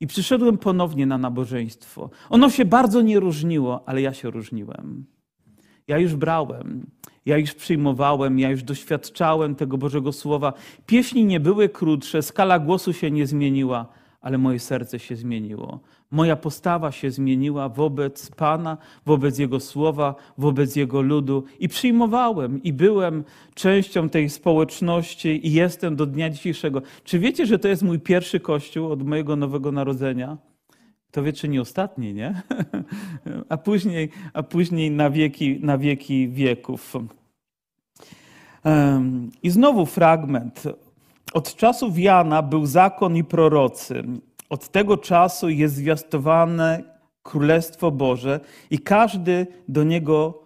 I 0.00 0.06
przyszedłem 0.06 0.58
ponownie 0.58 1.06
na 1.06 1.18
nabożeństwo. 1.18 2.10
Ono 2.30 2.50
się 2.50 2.64
bardzo 2.64 3.02
nie 3.02 3.20
różniło, 3.20 3.82
ale 3.86 4.02
ja 4.02 4.12
się 4.14 4.30
różniłem. 4.30 5.04
Ja 5.88 5.98
już 5.98 6.14
brałem, 6.16 6.86
ja 7.26 7.38
już 7.38 7.54
przyjmowałem, 7.54 8.38
ja 8.38 8.50
już 8.50 8.62
doświadczałem 8.62 9.54
tego 9.54 9.78
Bożego 9.78 10.12
Słowa. 10.12 10.52
Pieśni 10.86 11.24
nie 11.24 11.40
były 11.40 11.68
krótsze, 11.68 12.22
skala 12.22 12.58
głosu 12.58 12.92
się 12.92 13.10
nie 13.10 13.26
zmieniła, 13.26 13.86
ale 14.20 14.38
moje 14.38 14.58
serce 14.58 14.98
się 14.98 15.16
zmieniło. 15.16 15.80
Moja 16.10 16.36
postawa 16.36 16.92
się 16.92 17.10
zmieniła 17.10 17.68
wobec 17.68 18.30
Pana, 18.30 18.78
wobec 19.06 19.38
Jego 19.38 19.60
słowa, 19.60 20.14
wobec 20.38 20.76
Jego 20.76 21.02
ludu 21.02 21.44
i 21.60 21.68
przyjmowałem 21.68 22.62
i 22.62 22.72
byłem 22.72 23.24
częścią 23.54 24.08
tej 24.08 24.30
społeczności 24.30 25.46
i 25.46 25.52
jestem 25.52 25.96
do 25.96 26.06
dnia 26.06 26.30
dzisiejszego. 26.30 26.82
Czy 27.04 27.18
wiecie, 27.18 27.46
że 27.46 27.58
to 27.58 27.68
jest 27.68 27.82
mój 27.82 28.00
pierwszy 28.00 28.40
kościół 28.40 28.92
od 28.92 29.02
mojego 29.02 29.36
nowego 29.36 29.72
narodzenia? 29.72 30.51
To 31.12 31.22
wie, 31.22 31.32
czy 31.32 31.48
nie 31.48 31.60
ostatni, 31.60 32.14
nie? 32.14 32.42
A 33.48 33.56
później, 33.56 34.10
a 34.32 34.42
później 34.42 34.90
na, 34.90 35.10
wieki, 35.10 35.60
na 35.60 35.78
wieki 35.78 36.28
wieków. 36.28 36.94
I 39.42 39.50
znowu 39.50 39.86
fragment. 39.86 40.64
Od 41.32 41.56
czasów 41.56 41.98
Jana 41.98 42.42
był 42.42 42.66
zakon 42.66 43.16
i 43.16 43.24
prorocy. 43.24 44.02
Od 44.50 44.68
tego 44.68 44.96
czasu 44.96 45.48
jest 45.48 45.74
zwiastowane 45.74 46.82
Królestwo 47.22 47.90
Boże 47.90 48.40
i 48.70 48.78
każdy 48.78 49.46
do 49.68 49.84
niego 49.84 50.42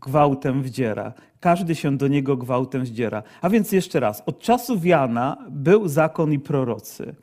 gwałtem 0.00 0.62
wdziera. 0.62 1.12
Każdy 1.40 1.74
się 1.74 1.96
do 1.96 2.08
niego 2.08 2.36
gwałtem 2.36 2.86
zdziera. 2.86 3.22
A 3.42 3.50
więc 3.50 3.72
jeszcze 3.72 4.00
raz, 4.00 4.22
od 4.26 4.38
czasów 4.38 4.86
Jana 4.86 5.36
był 5.50 5.88
zakon 5.88 6.32
i 6.32 6.38
prorocy. 6.38 7.14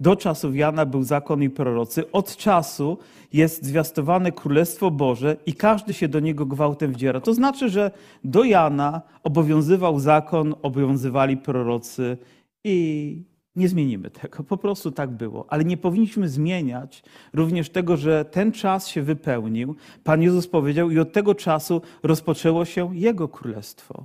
Do 0.00 0.16
czasów 0.16 0.56
Jana 0.56 0.86
był 0.86 1.02
zakon 1.02 1.42
i 1.42 1.50
prorocy. 1.50 2.12
Od 2.12 2.36
czasu 2.36 2.98
jest 3.32 3.64
zwiastowane 3.64 4.32
Królestwo 4.32 4.90
Boże 4.90 5.36
i 5.46 5.54
każdy 5.54 5.94
się 5.94 6.08
do 6.08 6.20
niego 6.20 6.46
gwałtem 6.46 6.92
wdziera. 6.92 7.20
To 7.20 7.34
znaczy, 7.34 7.68
że 7.68 7.90
do 8.24 8.44
Jana 8.44 9.02
obowiązywał 9.22 10.00
zakon, 10.00 10.54
obowiązywali 10.62 11.36
prorocy 11.36 12.16
i 12.64 13.22
nie 13.56 13.68
zmienimy 13.68 14.10
tego, 14.10 14.44
po 14.44 14.56
prostu 14.56 14.90
tak 14.90 15.10
było. 15.10 15.46
Ale 15.48 15.64
nie 15.64 15.76
powinniśmy 15.76 16.28
zmieniać 16.28 17.02
również 17.32 17.70
tego, 17.70 17.96
że 17.96 18.24
ten 18.24 18.52
czas 18.52 18.88
się 18.88 19.02
wypełnił. 19.02 19.76
Pan 20.04 20.22
Jezus 20.22 20.48
powiedział, 20.48 20.90
i 20.90 20.98
od 20.98 21.12
tego 21.12 21.34
czasu 21.34 21.82
rozpoczęło 22.02 22.64
się 22.64 22.96
Jego 22.96 23.28
królestwo. 23.28 24.04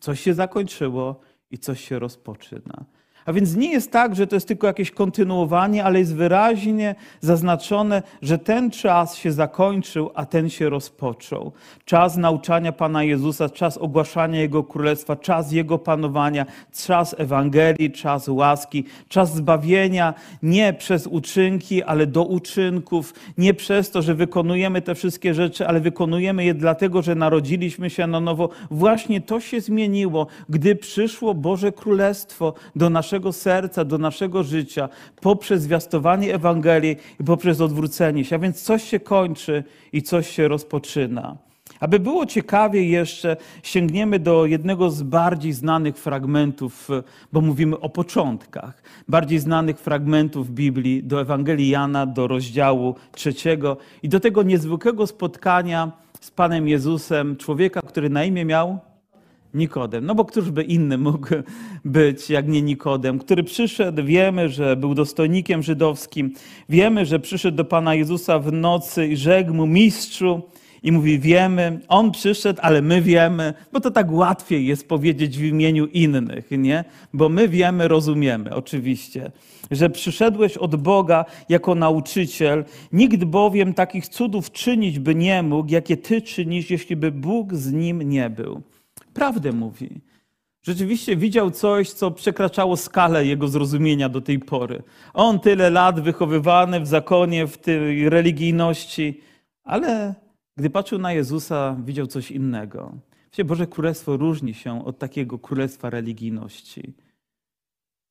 Coś 0.00 0.20
się 0.20 0.34
zakończyło 0.34 1.20
i 1.50 1.58
coś 1.58 1.84
się 1.84 1.98
rozpoczyna. 1.98 2.84
A 3.26 3.32
więc 3.32 3.56
nie 3.56 3.72
jest 3.72 3.90
tak, 3.90 4.16
że 4.16 4.26
to 4.26 4.36
jest 4.36 4.48
tylko 4.48 4.66
jakieś 4.66 4.90
kontynuowanie, 4.90 5.84
ale 5.84 5.98
jest 5.98 6.14
wyraźnie 6.14 6.94
zaznaczone, 7.20 8.02
że 8.22 8.38
ten 8.38 8.70
czas 8.70 9.16
się 9.16 9.32
zakończył, 9.32 10.10
a 10.14 10.26
ten 10.26 10.50
się 10.50 10.68
rozpoczął. 10.68 11.52
Czas 11.84 12.16
nauczania 12.16 12.72
Pana 12.72 13.04
Jezusa, 13.04 13.48
czas 13.48 13.78
ogłaszania 13.78 14.40
Jego 14.40 14.64
Królestwa, 14.64 15.16
czas 15.16 15.52
Jego 15.52 15.78
panowania, 15.78 16.46
czas 16.86 17.14
Ewangelii, 17.18 17.92
czas 17.92 18.28
łaski, 18.28 18.84
czas 19.08 19.34
zbawienia 19.34 20.14
nie 20.42 20.72
przez 20.72 21.06
uczynki, 21.06 21.82
ale 21.82 22.06
do 22.06 22.24
uczynków, 22.24 23.14
nie 23.38 23.54
przez 23.54 23.90
to, 23.90 24.02
że 24.02 24.14
wykonujemy 24.14 24.82
te 24.82 24.94
wszystkie 24.94 25.34
rzeczy, 25.34 25.66
ale 25.66 25.80
wykonujemy 25.80 26.44
je 26.44 26.54
dlatego, 26.54 27.02
że 27.02 27.14
narodziliśmy 27.14 27.90
się 27.90 28.06
na 28.06 28.20
nowo. 28.20 28.48
Właśnie 28.70 29.20
to 29.20 29.40
się 29.40 29.60
zmieniło, 29.60 30.26
gdy 30.48 30.76
przyszło 30.76 31.34
Boże 31.34 31.72
Królestwo 31.72 32.54
do 32.76 32.90
naszego 32.90 33.13
naszego 33.14 33.32
serca, 33.32 33.84
do 33.84 33.98
naszego 33.98 34.42
życia 34.42 34.88
poprzez 35.20 35.62
zwiastowanie 35.62 36.34
Ewangelii 36.34 36.96
i 37.20 37.24
poprzez 37.24 37.60
odwrócenie 37.60 38.24
się. 38.24 38.36
A 38.36 38.38
więc 38.38 38.62
coś 38.62 38.84
się 38.84 39.00
kończy 39.00 39.64
i 39.92 40.02
coś 40.02 40.30
się 40.30 40.48
rozpoczyna. 40.48 41.36
Aby 41.80 42.00
było 42.00 42.26
ciekawie 42.26 42.88
jeszcze, 42.88 43.36
sięgniemy 43.62 44.18
do 44.18 44.46
jednego 44.46 44.90
z 44.90 45.02
bardziej 45.02 45.52
znanych 45.52 45.96
fragmentów, 45.96 46.88
bo 47.32 47.40
mówimy 47.40 47.80
o 47.80 47.88
początkach, 47.88 48.82
bardziej 49.08 49.38
znanych 49.38 49.78
fragmentów 49.78 50.50
Biblii, 50.50 51.02
do 51.02 51.20
Ewangelii 51.20 51.68
Jana, 51.68 52.06
do 52.06 52.26
rozdziału 52.26 52.94
trzeciego 53.12 53.76
i 54.02 54.08
do 54.08 54.20
tego 54.20 54.42
niezwykłego 54.42 55.06
spotkania 55.06 55.92
z 56.20 56.30
Panem 56.30 56.68
Jezusem, 56.68 57.36
człowieka, 57.36 57.80
który 57.82 58.10
na 58.10 58.24
imię 58.24 58.44
miał 58.44 58.78
Nikodem. 59.54 60.06
No 60.06 60.14
bo 60.14 60.24
któż 60.24 60.50
by 60.50 60.62
inny 60.62 60.98
mógł 60.98 61.28
być, 61.84 62.30
jak 62.30 62.48
nie 62.48 62.62
Nikodem, 62.62 63.18
który 63.18 63.44
przyszedł, 63.44 64.04
wiemy, 64.04 64.48
że 64.48 64.76
był 64.76 64.94
dostojnikiem 64.94 65.62
żydowskim, 65.62 66.32
wiemy, 66.68 67.06
że 67.06 67.20
przyszedł 67.20 67.56
do 67.56 67.64
Pana 67.64 67.94
Jezusa 67.94 68.38
w 68.38 68.52
nocy 68.52 69.06
i 69.06 69.16
rzekł 69.16 69.54
mu, 69.54 69.66
mistrzu, 69.66 70.42
i 70.84 70.92
mówi, 70.92 71.18
wiemy, 71.18 71.80
on 71.88 72.10
przyszedł, 72.10 72.60
ale 72.62 72.82
my 72.82 73.02
wiemy, 73.02 73.54
bo 73.72 73.80
to 73.80 73.90
tak 73.90 74.12
łatwiej 74.12 74.66
jest 74.66 74.88
powiedzieć 74.88 75.38
w 75.38 75.44
imieniu 75.44 75.86
innych, 75.86 76.50
nie? 76.50 76.84
Bo 77.12 77.28
my 77.28 77.48
wiemy, 77.48 77.88
rozumiemy, 77.88 78.54
oczywiście, 78.54 79.32
że 79.70 79.90
przyszedłeś 79.90 80.56
od 80.56 80.76
Boga 80.76 81.24
jako 81.48 81.74
nauczyciel, 81.74 82.64
nikt 82.92 83.24
bowiem 83.24 83.74
takich 83.74 84.08
cudów 84.08 84.52
czynić 84.52 84.98
by 84.98 85.14
nie 85.14 85.42
mógł, 85.42 85.72
jakie 85.72 85.96
ty 85.96 86.22
czynisz, 86.22 86.70
jeśli 86.70 86.96
by 86.96 87.12
Bóg 87.12 87.54
z 87.54 87.72
nim 87.72 88.02
nie 88.02 88.30
był 88.30 88.62
prawdę 89.14 89.52
mówi. 89.52 90.00
Rzeczywiście 90.62 91.16
widział 91.16 91.50
coś, 91.50 91.90
co 91.90 92.10
przekraczało 92.10 92.76
skalę 92.76 93.26
jego 93.26 93.48
zrozumienia 93.48 94.08
do 94.08 94.20
tej 94.20 94.38
pory. 94.38 94.82
On 95.14 95.40
tyle 95.40 95.70
lat 95.70 96.00
wychowywany 96.00 96.80
w 96.80 96.86
zakonie, 96.86 97.46
w 97.46 97.58
tej 97.58 98.08
religijności, 98.08 99.20
ale 99.64 100.14
gdy 100.56 100.70
patrzył 100.70 100.98
na 100.98 101.12
Jezusa, 101.12 101.76
widział 101.84 102.06
coś 102.06 102.30
innego. 102.30 102.92
Wiecie, 103.24 103.44
Boże 103.44 103.66
Królestwo 103.66 104.16
różni 104.16 104.54
się 104.54 104.84
od 104.84 104.98
takiego 104.98 105.38
królestwa 105.38 105.90
religijności. 105.90 106.94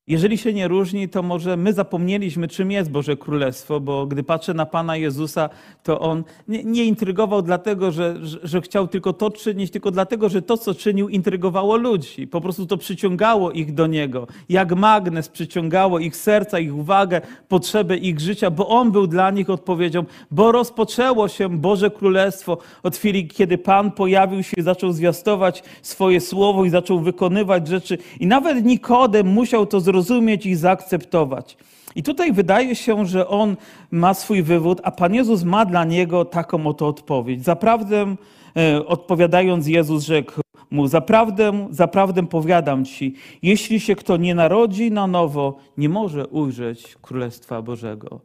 Jeżeli 0.06 0.38
się 0.38 0.52
nie 0.52 0.68
różni, 0.68 1.08
to 1.08 1.22
może 1.22 1.56
my 1.56 1.72
zapomnieliśmy, 1.72 2.48
czym 2.48 2.70
jest 2.70 2.90
Boże 2.90 3.16
Królestwo, 3.16 3.80
bo 3.80 4.06
gdy 4.06 4.22
patrzę 4.22 4.54
na 4.54 4.66
Pana 4.66 4.96
Jezusa, 4.96 5.50
to 5.82 6.00
On 6.00 6.24
nie, 6.48 6.64
nie 6.64 6.84
intrygował 6.84 7.42
dlatego, 7.42 7.92
że, 7.92 8.16
że, 8.42 8.60
chciał 8.60 8.88
tylko 8.88 9.12
to 9.12 9.30
czynić, 9.30 9.70
tylko 9.70 9.90
dlatego, 9.90 10.28
że 10.28 10.42
to, 10.42 10.56
co 10.56 10.74
czynił, 10.74 11.08
intrygowało 11.08 11.76
ludzi. 11.76 12.26
Po 12.26 12.40
prostu 12.40 12.66
to 12.66 12.76
przyciągało 12.76 13.50
ich 13.50 13.74
do 13.74 13.86
Niego. 13.86 14.26
Jak 14.48 14.74
magnes 14.76 15.28
przyciągało 15.28 15.98
ich 15.98 16.16
serca, 16.16 16.58
ich 16.58 16.76
uwagę, 16.76 17.20
potrzeby 17.48 17.96
ich 17.96 18.20
życia, 18.20 18.50
bo 18.50 18.68
On 18.68 18.92
był 18.92 19.06
dla 19.06 19.30
nich 19.30 19.50
odpowiedzią, 19.50 20.04
bo 20.30 20.52
rozpoczęło 20.52 21.28
się 21.28 21.48
Boże 21.48 21.90
Królestwo 21.90 22.58
od 22.82 22.96
chwili, 22.96 23.28
kiedy 23.28 23.58
Pan 23.58 23.92
pojawił 23.92 24.42
się 24.42 24.56
i 24.56 24.62
zaczął 24.62 24.92
zwiastować 24.92 25.62
swoje 25.82 26.20
słowo 26.20 26.64
i 26.64 26.70
zaczął 26.70 27.00
wykonywać 27.00 27.68
rzeczy. 27.68 27.98
I 28.20 28.26
nawet 28.26 28.64
Nikodem 28.64 29.26
musiał 29.26 29.66
to 29.66 29.80
zrobić 29.80 29.93
zrozumieć 29.94 30.46
i 30.46 30.54
zaakceptować. 30.54 31.56
I 31.94 32.02
tutaj 32.02 32.32
wydaje 32.32 32.76
się, 32.76 33.06
że 33.06 33.28
on 33.28 33.56
ma 33.90 34.14
swój 34.14 34.42
wywód, 34.42 34.80
a 34.84 34.90
Pan 34.90 35.14
Jezus 35.14 35.44
ma 35.44 35.64
dla 35.64 35.84
niego 35.84 36.24
taką 36.24 36.66
oto 36.66 36.88
odpowiedź. 36.88 37.44
Zaprawdę, 37.44 38.16
e, 38.56 38.86
odpowiadając 38.86 39.66
Jezus 39.66 40.04
rzekł 40.04 40.40
mu, 40.70 40.86
zaprawdę, 40.86 41.68
zaprawdę 41.70 42.26
powiadam 42.26 42.84
ci, 42.84 43.14
jeśli 43.42 43.80
się 43.80 43.96
kto 43.96 44.16
nie 44.16 44.34
narodzi 44.34 44.90
na 44.90 45.06
nowo, 45.06 45.56
nie 45.78 45.88
może 45.88 46.26
ujrzeć 46.26 46.96
Królestwa 47.02 47.62
Bożego. 47.62 48.20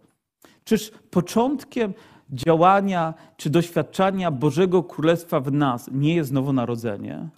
Czyż 0.64 0.92
początkiem 1.12 1.94
działania 2.30 3.14
czy 3.38 3.50
doświadczania 3.50 4.32
Bożego 4.32 4.84
Królestwa 4.84 5.40
w 5.40 5.52
nas 5.52 5.90
nie 5.92 6.16
jest 6.16 6.32
nowonarodzenie? 6.32 7.30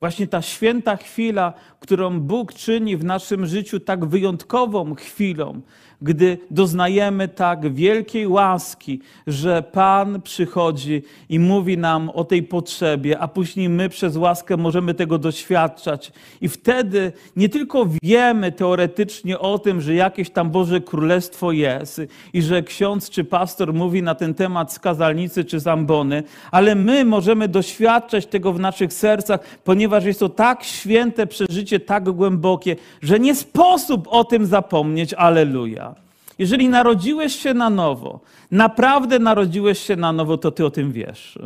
Właśnie 0.00 0.26
ta 0.26 0.42
święta 0.42 0.96
chwila, 0.96 1.52
którą 1.80 2.20
Bóg 2.20 2.54
czyni 2.54 2.96
w 2.96 3.04
naszym 3.04 3.46
życiu 3.46 3.80
tak 3.80 4.04
wyjątkową 4.04 4.94
chwilą, 4.94 5.62
gdy 6.04 6.38
doznajemy 6.50 7.28
tak 7.28 7.74
wielkiej 7.74 8.26
łaski, 8.26 9.00
że 9.26 9.62
Pan 9.62 10.22
przychodzi 10.22 11.02
i 11.28 11.38
mówi 11.38 11.78
nam 11.78 12.10
o 12.10 12.24
tej 12.24 12.42
potrzebie, 12.42 13.18
a 13.18 13.28
później 13.28 13.68
my 13.68 13.88
przez 13.88 14.16
łaskę 14.16 14.56
możemy 14.56 14.94
tego 14.94 15.18
doświadczać. 15.18 16.12
I 16.40 16.48
wtedy 16.48 17.12
nie 17.36 17.48
tylko 17.48 17.86
wiemy 18.02 18.52
teoretycznie 18.52 19.38
o 19.38 19.58
tym, 19.58 19.80
że 19.80 19.94
jakieś 19.94 20.30
tam 20.30 20.50
Boże 20.50 20.80
Królestwo 20.80 21.52
jest 21.52 22.00
i 22.32 22.42
że 22.42 22.62
ksiądz 22.62 23.10
czy 23.10 23.24
pastor 23.24 23.74
mówi 23.74 24.02
na 24.02 24.14
ten 24.14 24.34
temat 24.34 24.72
z 24.72 24.78
kazalnicy 24.78 25.44
czy 25.44 25.60
zambony, 25.60 26.22
ale 26.50 26.74
my 26.74 27.04
możemy 27.04 27.48
doświadczać 27.48 28.26
tego 28.26 28.52
w 28.52 28.60
naszych 28.60 28.92
sercach, 28.92 29.40
ponieważ 29.64 30.04
jest 30.04 30.20
to 30.20 30.28
tak 30.28 30.64
święte 30.64 31.26
przeżycie, 31.26 31.80
tak 31.80 32.10
głębokie, 32.10 32.76
że 33.02 33.18
nie 33.18 33.34
sposób 33.34 34.08
o 34.10 34.24
tym 34.24 34.46
zapomnieć. 34.46 35.14
Aleluja. 35.14 35.93
Jeżeli 36.38 36.68
narodziłeś 36.68 37.36
się 37.36 37.54
na 37.54 37.70
nowo, 37.70 38.20
naprawdę 38.50 39.18
narodziłeś 39.18 39.78
się 39.78 39.96
na 39.96 40.12
nowo, 40.12 40.38
to 40.38 40.50
ty 40.50 40.66
o 40.66 40.70
tym 40.70 40.92
wiesz 40.92 41.38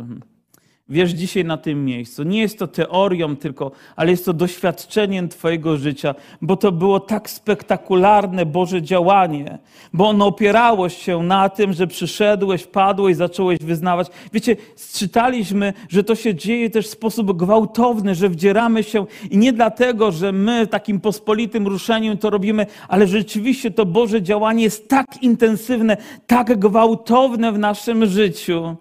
wiesz 0.89 1.11
dzisiaj 1.11 1.45
na 1.45 1.57
tym 1.57 1.85
miejscu. 1.85 2.23
Nie 2.23 2.39
jest 2.41 2.59
to 2.59 2.67
teorią 2.67 3.35
tylko, 3.35 3.71
ale 3.95 4.11
jest 4.11 4.25
to 4.25 4.33
doświadczeniem 4.33 5.29
Twojego 5.29 5.77
życia, 5.77 6.15
bo 6.41 6.57
to 6.57 6.71
było 6.71 6.99
tak 6.99 7.29
spektakularne 7.29 8.45
Boże 8.45 8.81
działanie, 8.81 9.59
bo 9.93 10.09
ono 10.09 10.25
opierało 10.25 10.89
się 10.89 11.23
na 11.23 11.49
tym, 11.49 11.73
że 11.73 11.87
przyszedłeś, 11.87 12.67
padłeś, 12.67 13.15
zacząłeś 13.15 13.59
wyznawać. 13.59 14.07
Wiecie, 14.33 14.55
czytaliśmy, 14.93 15.73
że 15.89 16.03
to 16.03 16.15
się 16.15 16.35
dzieje 16.35 16.69
też 16.69 16.87
w 16.87 16.91
sposób 16.91 17.37
gwałtowny, 17.37 18.15
że 18.15 18.29
wdzieramy 18.29 18.83
się 18.83 19.05
i 19.31 19.37
nie 19.37 19.53
dlatego, 19.53 20.11
że 20.11 20.31
my 20.31 20.67
takim 20.67 20.99
pospolitym 20.99 21.67
ruszeniem 21.67 22.17
to 22.17 22.29
robimy, 22.29 22.65
ale 22.87 23.07
rzeczywiście 23.07 23.71
to 23.71 23.85
Boże 23.85 24.21
działanie 24.21 24.63
jest 24.63 24.89
tak 24.89 25.23
intensywne, 25.23 25.97
tak 26.27 26.59
gwałtowne 26.59 27.51
w 27.51 27.59
naszym 27.59 28.05
życiu 28.05 28.77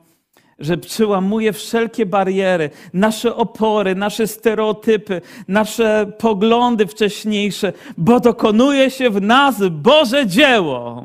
że 0.58 0.76
przełamuje 0.76 1.52
wszelkie 1.52 2.06
bariery, 2.06 2.70
nasze 2.92 3.36
opory, 3.36 3.94
nasze 3.94 4.26
stereotypy, 4.26 5.20
nasze 5.48 6.12
poglądy 6.18 6.86
wcześniejsze, 6.86 7.72
bo 7.96 8.20
dokonuje 8.20 8.90
się 8.90 9.10
w 9.10 9.22
nas 9.22 9.62
Boże 9.70 10.26
dzieło. 10.26 11.04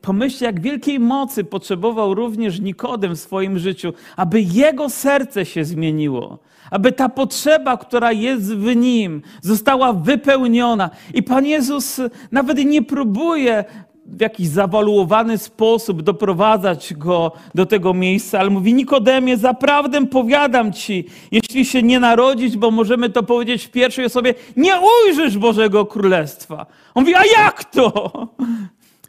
Pomyślcie, 0.00 0.46
jak 0.46 0.60
wielkiej 0.60 1.00
mocy 1.00 1.44
potrzebował 1.44 2.14
również 2.14 2.60
Nikodem 2.60 3.16
w 3.16 3.20
swoim 3.20 3.58
życiu, 3.58 3.92
aby 4.16 4.40
jego 4.40 4.90
serce 4.90 5.44
się 5.44 5.64
zmieniło, 5.64 6.38
aby 6.70 6.92
ta 6.92 7.08
potrzeba, 7.08 7.76
która 7.76 8.12
jest 8.12 8.54
w 8.54 8.76
nim, 8.76 9.22
została 9.42 9.92
wypełniona. 9.92 10.90
I 11.14 11.22
Pan 11.22 11.46
Jezus 11.46 12.00
nawet 12.32 12.64
nie 12.64 12.82
próbuje 12.82 13.64
w 14.08 14.20
jakiś 14.20 14.48
zawaluowany 14.48 15.38
sposób 15.38 16.02
doprowadzać 16.02 16.94
go 16.94 17.32
do 17.54 17.66
tego 17.66 17.94
miejsca, 17.94 18.38
ale 18.38 18.50
mówi: 18.50 18.74
Nikodemie, 18.74 19.36
zaprawdę 19.36 20.06
powiadam 20.06 20.72
ci, 20.72 21.04
jeśli 21.30 21.64
się 21.64 21.82
nie 21.82 22.00
narodzić, 22.00 22.56
bo 22.56 22.70
możemy 22.70 23.10
to 23.10 23.22
powiedzieć 23.22 23.64
w 23.64 23.70
pierwszej 23.70 24.04
osobie, 24.04 24.34
nie 24.56 24.72
ujrzysz 25.06 25.38
Bożego 25.38 25.86
Królestwa. 25.86 26.66
On 26.94 27.04
mówi: 27.04 27.14
A 27.14 27.24
jak 27.24 27.64
to? 27.64 28.12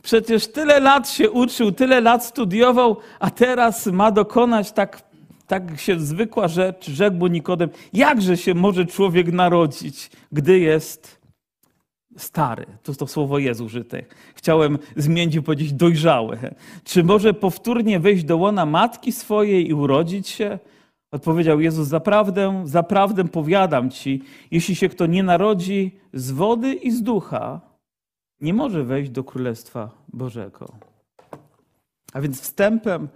Przecież 0.03 0.47
tyle 0.47 0.79
lat 0.79 1.09
się 1.09 1.31
uczył, 1.31 1.71
tyle 1.71 2.01
lat 2.01 2.25
studiował, 2.25 2.97
a 3.19 3.29
teraz 3.29 3.85
ma 3.85 4.11
dokonać 4.11 4.71
tak, 4.71 5.01
tak 5.47 5.79
się 5.79 5.99
zwykła 5.99 6.47
rzecz, 6.47 6.89
rzekł 6.89 7.27
Nikodem, 7.27 7.69
jakże 7.93 8.37
się 8.37 8.53
może 8.53 8.85
człowiek 8.85 9.31
narodzić, 9.31 10.09
gdy 10.31 10.59
jest 10.59 11.16
stary. 12.17 12.65
To 12.65 12.91
jest 12.91 12.99
to 12.99 13.07
słowo 13.07 13.39
jest 13.39 13.61
użyte. 13.61 14.03
Chciałem 14.35 14.77
zmienić 14.95 15.35
i 15.35 15.41
powiedzieć 15.41 15.73
dojrzały. 15.73 16.37
Czy 16.83 17.03
może 17.03 17.33
powtórnie 17.33 17.99
wejść 17.99 18.23
do 18.23 18.37
łona 18.37 18.65
matki 18.65 19.11
swojej 19.11 19.69
i 19.69 19.73
urodzić 19.73 20.27
się? 20.27 20.59
Odpowiedział 21.11 21.61
Jezus, 21.61 21.87
zaprawdę, 21.87 22.61
zaprawdę 22.65 23.27
powiadam 23.27 23.89
ci, 23.89 24.23
jeśli 24.51 24.75
się 24.75 24.89
kto 24.89 25.05
nie 25.05 25.23
narodzi 25.23 25.99
z 26.13 26.31
wody 26.31 26.73
i 26.73 26.91
z 26.91 27.03
ducha, 27.03 27.61
nie 28.41 28.53
może 28.53 28.83
wejść 28.83 29.11
do 29.11 29.23
Królestwa 29.23 29.89
Bożego. 30.13 30.73
A 32.13 32.21
więc 32.21 32.41
wstępem 32.41 33.07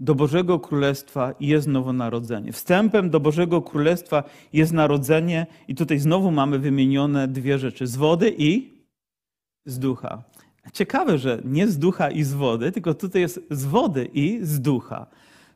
do 0.00 0.14
Bożego 0.14 0.60
Królestwa 0.60 1.34
jest 1.40 1.68
nowonarodzenie. 1.68 2.52
Wstępem 2.52 3.10
do 3.10 3.20
Bożego 3.20 3.62
Królestwa 3.62 4.24
jest 4.52 4.72
narodzenie, 4.72 5.46
i 5.68 5.74
tutaj 5.74 5.98
znowu 5.98 6.30
mamy 6.30 6.58
wymienione 6.58 7.28
dwie 7.28 7.58
rzeczy: 7.58 7.86
z 7.86 7.96
wody 7.96 8.34
i 8.38 8.80
z 9.66 9.78
ducha. 9.78 10.22
Ciekawe, 10.72 11.18
że 11.18 11.42
nie 11.44 11.68
z 11.68 11.78
ducha 11.78 12.10
i 12.10 12.22
z 12.22 12.34
wody, 12.34 12.72
tylko 12.72 12.94
tutaj 12.94 13.22
jest 13.22 13.40
z 13.50 13.64
wody 13.64 14.10
i 14.14 14.38
z 14.42 14.60
ducha. 14.60 15.06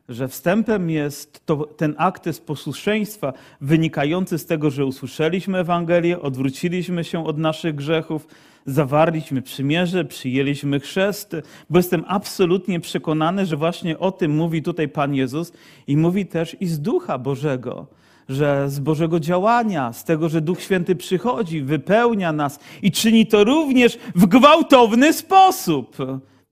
Że 0.09 0.27
wstępem 0.27 0.89
jest 0.89 1.45
to, 1.45 1.55
ten 1.55 1.95
akt 1.97 2.41
posłuszeństwa 2.45 3.33
wynikający 3.61 4.37
z 4.37 4.45
tego, 4.45 4.69
że 4.69 4.85
usłyszeliśmy 4.85 5.57
Ewangelię, 5.57 6.21
odwróciliśmy 6.21 7.03
się 7.03 7.25
od 7.25 7.37
naszych 7.37 7.75
grzechów, 7.75 8.27
zawarliśmy 8.65 9.41
przymierze, 9.41 10.05
przyjęliśmy 10.05 10.79
chrzest, 10.79 11.35
bo 11.69 11.79
jestem 11.79 12.05
absolutnie 12.07 12.79
przekonany, 12.79 13.45
że 13.45 13.57
właśnie 13.57 13.99
o 13.99 14.11
tym 14.11 14.35
mówi 14.35 14.63
tutaj 14.63 14.89
Pan 14.89 15.15
Jezus 15.15 15.53
i 15.87 15.97
mówi 15.97 16.25
też 16.25 16.57
i 16.59 16.67
z 16.67 16.79
Ducha 16.79 17.17
Bożego 17.17 17.87
że 18.29 18.69
z 18.69 18.79
Bożego 18.79 19.19
działania, 19.19 19.93
z 19.93 20.03
tego, 20.03 20.29
że 20.29 20.41
Duch 20.41 20.61
Święty 20.61 20.95
przychodzi, 20.95 21.61
wypełnia 21.61 22.31
nas 22.31 22.59
i 22.81 22.91
czyni 22.91 23.27
to 23.27 23.43
również 23.43 23.97
w 24.15 24.25
gwałtowny 24.25 25.13
sposób, 25.13 25.97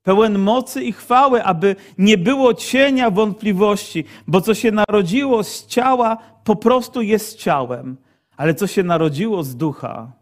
pełen 0.04 0.38
mocy 0.38 0.84
i 0.84 0.92
chwały, 0.92 1.44
aby 1.44 1.76
nie 1.98 2.18
było 2.18 2.54
cienia 2.54 3.10
wątpliwości, 3.10 4.04
bo 4.26 4.40
co 4.40 4.54
się 4.54 4.72
narodziło 4.72 5.44
z 5.44 5.66
ciała, 5.66 6.16
po 6.44 6.56
prostu 6.56 7.02
jest 7.02 7.38
ciałem, 7.38 7.96
ale 8.36 8.54
co 8.54 8.66
się 8.66 8.82
narodziło 8.82 9.42
z 9.42 9.56
ducha, 9.56 10.12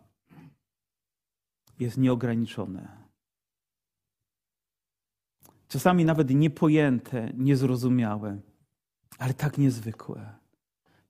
jest 1.80 1.98
nieograniczone. 1.98 3.02
Czasami 5.68 6.04
nawet 6.04 6.30
niepojęte, 6.30 7.32
niezrozumiałe, 7.34 8.40
ale 9.18 9.34
tak 9.34 9.58
niezwykłe. 9.58 10.34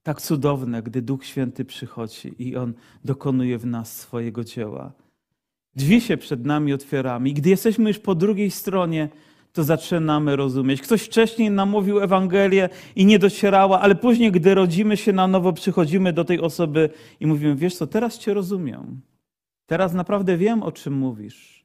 Tak 0.03 0.21
cudowne, 0.21 0.83
gdy 0.83 1.03
Duch 1.03 1.25
Święty 1.25 1.65
przychodzi 1.65 2.35
i 2.39 2.57
On 2.57 2.75
dokonuje 3.05 3.59
w 3.59 3.67
nas 3.67 3.97
swojego 3.97 4.45
dzieła. 4.45 4.93
Drzwi 5.77 6.01
się 6.01 6.17
przed 6.17 6.47
nami 6.47 6.73
otwieramy 6.73 7.29
i 7.29 7.33
gdy 7.33 7.51
jesteśmy 7.51 7.91
już 7.91 7.99
po 7.99 8.15
drugiej 8.15 8.51
stronie, 8.51 9.09
to 9.53 9.65
zaczynamy 9.65 10.37
rozumieć. 10.37 10.83
Ktoś 10.83 11.03
wcześniej 11.03 11.51
nam 11.51 11.71
mówił 11.71 12.01
Ewangelię 12.01 12.69
i 12.97 13.07
nie 13.07 13.19
docierała, 13.19 13.81
ale 13.81 13.95
później, 13.95 14.33
gdy 14.33 14.55
rodzimy 14.55 14.97
się 14.97 15.13
na 15.13 15.27
nowo, 15.27 15.53
przychodzimy 15.53 16.13
do 16.13 16.25
tej 16.25 16.41
osoby 16.41 16.91
i 17.21 17.27
mówimy: 17.27 17.57
Wiesz 17.57 17.75
co, 17.75 17.87
teraz 17.87 18.19
Cię 18.19 18.35
rozumiem. 18.35 19.01
Teraz 19.67 19.93
naprawdę 19.93 20.37
wiem, 20.37 20.63
o 20.63 20.73
czym 20.73 20.95
mówisz. 20.95 21.62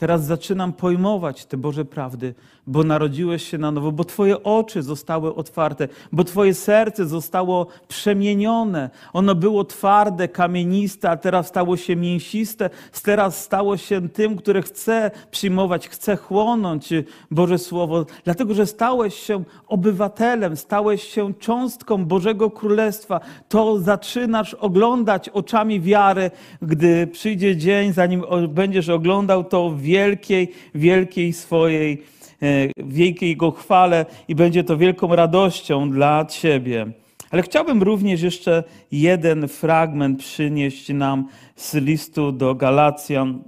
Teraz 0.00 0.24
zaczynam 0.24 0.72
pojmować 0.72 1.44
te 1.44 1.56
Boże 1.56 1.84
prawdy, 1.84 2.34
bo 2.66 2.84
narodziłeś 2.84 3.48
się 3.48 3.58
na 3.58 3.70
nowo, 3.70 3.92
bo 3.92 4.04
Twoje 4.04 4.42
oczy 4.42 4.82
zostały 4.82 5.34
otwarte, 5.34 5.88
bo 6.12 6.24
Twoje 6.24 6.54
serce 6.54 7.06
zostało 7.06 7.66
przemienione. 7.88 8.90
Ono 9.12 9.34
było 9.34 9.64
twarde, 9.64 10.28
kamieniste, 10.28 11.10
a 11.10 11.16
teraz 11.16 11.46
stało 11.46 11.76
się 11.76 11.96
mięsiste, 11.96 12.70
teraz 13.02 13.44
stało 13.44 13.76
się 13.76 14.08
tym, 14.08 14.36
które 14.36 14.62
chce 14.62 15.10
przyjmować, 15.30 15.88
chce 15.88 16.16
chłonąć 16.16 16.92
Boże 17.30 17.58
Słowo, 17.58 18.06
dlatego 18.24 18.54
że 18.54 18.66
stałeś 18.66 19.14
się 19.14 19.44
obywatelem, 19.68 20.56
stałeś 20.56 21.02
się 21.02 21.34
cząstką 21.34 22.04
Bożego 22.04 22.50
Królestwa. 22.50 23.20
To 23.48 23.78
zaczynasz 23.78 24.54
oglądać 24.54 25.28
oczami 25.28 25.80
wiary, 25.80 26.30
gdy 26.62 27.06
przyjdzie 27.06 27.56
dzień, 27.56 27.92
zanim 27.92 28.24
będziesz 28.48 28.88
oglądał 28.88 29.44
to 29.44 29.70
w 29.70 29.89
wielkiej, 29.90 30.52
wielkiej 30.74 31.32
swojej, 31.32 32.02
e, 32.42 32.68
wielkiej 32.76 33.28
Jego 33.28 33.50
chwale 33.50 34.06
i 34.28 34.34
będzie 34.34 34.64
to 34.64 34.76
wielką 34.76 35.16
radością 35.16 35.90
dla 35.90 36.24
Ciebie. 36.24 36.86
Ale 37.30 37.42
chciałbym 37.42 37.82
również 37.82 38.22
jeszcze 38.22 38.64
jeden 38.92 39.48
fragment 39.48 40.18
przynieść 40.18 40.88
nam 40.88 41.28
z 41.56 41.74
listu 41.74 42.32
do 42.32 42.54
Galacjan, 42.54 43.44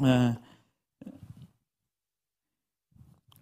e, 0.00 0.34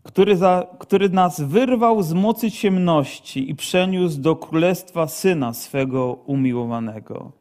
który, 0.03 0.37
za, 0.37 0.67
który 0.79 1.09
nas 1.09 1.41
wyrwał 1.41 2.03
z 2.03 2.13
mocy 2.13 2.51
ciemności 2.51 3.51
i 3.51 3.55
przeniósł 3.55 4.21
do 4.21 4.37
królestwa 4.37 5.07
syna 5.07 5.55
swego 5.55 6.13
umiłowanego. 6.13 7.40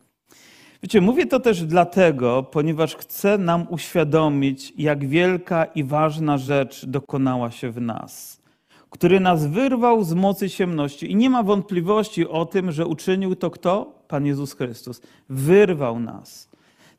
Wiecie, 0.83 1.01
mówię 1.01 1.25
to 1.25 1.39
też 1.39 1.65
dlatego, 1.65 2.43
ponieważ 2.43 2.95
chcę 2.95 3.37
nam 3.37 3.67
uświadomić, 3.69 4.73
jak 4.77 5.07
wielka 5.07 5.65
i 5.65 5.83
ważna 5.83 6.37
rzecz 6.37 6.85
dokonała 6.85 7.51
się 7.51 7.71
w 7.71 7.81
nas, 7.81 8.41
który 8.89 9.19
nas 9.19 9.47
wyrwał 9.47 10.03
z 10.03 10.13
mocy 10.13 10.49
ciemności. 10.49 11.11
I 11.11 11.15
nie 11.15 11.29
ma 11.29 11.43
wątpliwości 11.43 12.27
o 12.27 12.45
tym, 12.45 12.71
że 12.71 12.85
uczynił 12.85 13.35
to 13.35 13.51
kto? 13.51 13.99
Pan 14.07 14.25
Jezus 14.25 14.53
Chrystus. 14.53 15.01
Wyrwał 15.29 15.99
nas. 15.99 16.49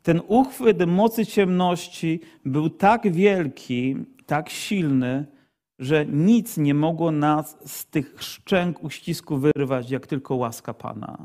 Ten 0.03 0.21
uchwyt 0.27 0.87
mocy 0.87 1.25
ciemności 1.25 2.19
był 2.45 2.69
tak 2.69 3.11
wielki, 3.11 3.95
tak 4.25 4.49
silny, 4.49 5.25
że 5.79 6.05
nic 6.05 6.57
nie 6.57 6.73
mogło 6.73 7.11
nas 7.11 7.57
z 7.65 7.85
tych 7.85 8.15
szczęk 8.19 8.83
uścisku 8.83 9.37
wyrwać, 9.37 9.91
jak 9.91 10.07
tylko 10.07 10.35
łaska 10.35 10.73
Pana, 10.73 11.17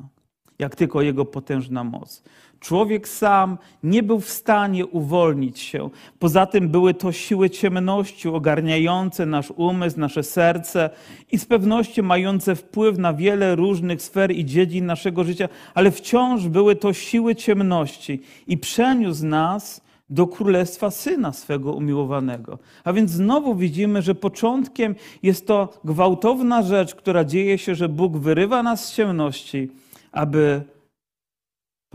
jak 0.58 0.76
tylko 0.76 1.02
Jego 1.02 1.24
potężna 1.24 1.84
moc. 1.84 2.22
Człowiek 2.60 3.08
sam 3.08 3.58
nie 3.82 4.02
był 4.02 4.20
w 4.20 4.28
stanie 4.28 4.86
uwolnić 4.86 5.58
się. 5.58 5.90
Poza 6.18 6.46
tym 6.46 6.68
były 6.68 6.94
to 6.94 7.12
siły 7.12 7.50
ciemności 7.50 8.28
ogarniające 8.28 9.26
nasz 9.26 9.52
umysł, 9.56 10.00
nasze 10.00 10.22
serce 10.22 10.90
i 11.32 11.38
z 11.38 11.46
pewnością 11.46 12.02
mające 12.02 12.56
wpływ 12.56 12.98
na 12.98 13.14
wiele 13.14 13.56
różnych 13.56 14.02
sfer 14.02 14.30
i 14.32 14.44
dziedzin 14.44 14.86
naszego 14.86 15.24
życia, 15.24 15.48
ale 15.74 15.90
wciąż 15.90 16.48
były 16.48 16.76
to 16.76 16.92
siły 16.92 17.34
ciemności 17.34 18.22
i 18.46 18.58
przeniósł 18.58 19.26
nas 19.26 19.86
do 20.10 20.26
królestwa 20.26 20.90
syna 20.90 21.32
swego 21.32 21.72
umiłowanego. 21.72 22.58
A 22.84 22.92
więc 22.92 23.10
znowu 23.10 23.54
widzimy, 23.54 24.02
że 24.02 24.14
początkiem 24.14 24.94
jest 25.22 25.46
to 25.46 25.80
gwałtowna 25.84 26.62
rzecz, 26.62 26.94
która 26.94 27.24
dzieje 27.24 27.58
się, 27.58 27.74
że 27.74 27.88
Bóg 27.88 28.16
wyrywa 28.16 28.62
nas 28.62 28.84
z 28.84 28.94
ciemności, 28.94 29.70
aby 30.12 30.62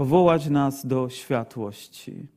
powołać 0.02 0.50
nas 0.50 0.86
do 0.86 1.10
światłości. 1.10 2.28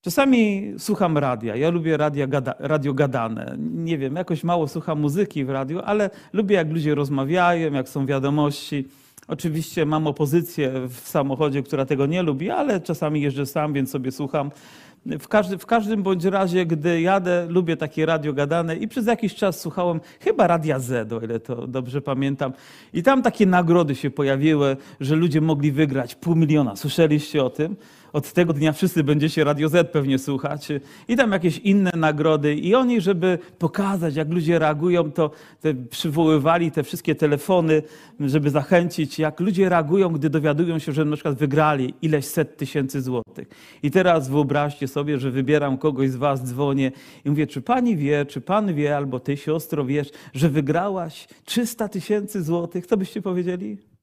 Czasami 0.00 0.72
słucham 0.78 1.18
radia. 1.18 1.56
Ja 1.56 1.70
lubię 1.70 1.96
radia 1.96 2.26
gada, 2.26 2.54
radio 2.58 2.94
gadane. 2.94 3.56
Nie 3.58 3.98
wiem, 3.98 4.16
jakoś 4.16 4.44
mało 4.44 4.68
słucham 4.68 5.00
muzyki 5.00 5.44
w 5.44 5.50
radiu, 5.50 5.80
ale 5.84 6.10
lubię, 6.32 6.56
jak 6.56 6.70
ludzie 6.70 6.94
rozmawiają, 6.94 7.72
jak 7.72 7.88
są 7.88 8.06
wiadomości. 8.06 8.88
Oczywiście 9.28 9.86
mam 9.86 10.06
opozycję 10.06 10.72
w 10.88 11.08
samochodzie, 11.08 11.62
która 11.62 11.86
tego 11.86 12.06
nie 12.06 12.22
lubi, 12.22 12.50
ale 12.50 12.80
czasami 12.80 13.20
jeżdżę 13.22 13.46
sam, 13.46 13.72
więc 13.72 13.90
sobie 13.90 14.12
słucham. 14.12 14.50
W, 15.06 15.28
każdy, 15.28 15.58
w 15.58 15.66
każdym 15.66 16.02
bądź 16.02 16.24
razie, 16.24 16.66
gdy 16.66 17.00
jadę, 17.00 17.46
lubię 17.48 17.76
takie 17.76 18.06
radio 18.06 18.32
gadane 18.32 18.76
i 18.76 18.88
przez 18.88 19.06
jakiś 19.06 19.34
czas 19.34 19.60
słuchałem 19.60 20.00
chyba 20.20 20.46
Radia 20.46 20.78
Z, 20.78 21.12
o 21.12 21.20
ile 21.20 21.40
to 21.40 21.66
dobrze 21.66 22.00
pamiętam. 22.00 22.52
I 22.92 23.02
tam 23.02 23.22
takie 23.22 23.46
nagrody 23.46 23.94
się 23.94 24.10
pojawiły, 24.10 24.76
że 25.00 25.16
ludzie 25.16 25.40
mogli 25.40 25.72
wygrać 25.72 26.14
pół 26.14 26.36
miliona. 26.36 26.76
Słyszeliście 26.76 27.44
o 27.44 27.50
tym? 27.50 27.76
Od 28.14 28.32
tego 28.32 28.52
dnia 28.52 28.72
wszyscy 28.72 29.04
będziecie 29.04 29.44
Radio 29.44 29.68
Z 29.68 29.90
pewnie 29.90 30.18
słuchać 30.18 30.68
i 31.08 31.16
tam 31.16 31.32
jakieś 31.32 31.58
inne 31.58 31.90
nagrody 31.96 32.54
i 32.54 32.74
oni, 32.74 33.00
żeby 33.00 33.38
pokazać, 33.58 34.16
jak 34.16 34.30
ludzie 34.30 34.58
reagują, 34.58 35.12
to 35.12 35.30
te 35.60 35.74
przywoływali 35.74 36.70
te 36.70 36.82
wszystkie 36.82 37.14
telefony, 37.14 37.82
żeby 38.20 38.50
zachęcić, 38.50 39.18
jak 39.18 39.40
ludzie 39.40 39.68
reagują, 39.68 40.08
gdy 40.08 40.30
dowiadują 40.30 40.78
się, 40.78 40.92
że 40.92 41.04
na 41.04 41.16
przykład 41.16 41.38
wygrali 41.38 41.94
ileś 42.02 42.24
set 42.24 42.56
tysięcy 42.56 43.02
złotych. 43.02 43.48
I 43.82 43.90
teraz 43.90 44.28
wyobraźcie 44.28 44.88
sobie, 44.88 45.18
że 45.18 45.30
wybieram 45.30 45.78
kogoś 45.78 46.10
z 46.10 46.16
was, 46.16 46.44
dzwonię 46.44 46.92
i 47.24 47.30
mówię, 47.30 47.46
czy 47.46 47.62
pani 47.62 47.96
wie, 47.96 48.26
czy 48.26 48.40
pan 48.40 48.74
wie, 48.74 48.96
albo 48.96 49.20
ty 49.20 49.36
siostro 49.36 49.84
wiesz, 49.84 50.10
że 50.34 50.48
wygrałaś 50.48 51.28
300 51.44 51.88
tysięcy 51.88 52.42
złotych? 52.42 52.86
Co 52.86 52.96
byście 52.96 53.22
powiedzieli? 53.22 53.93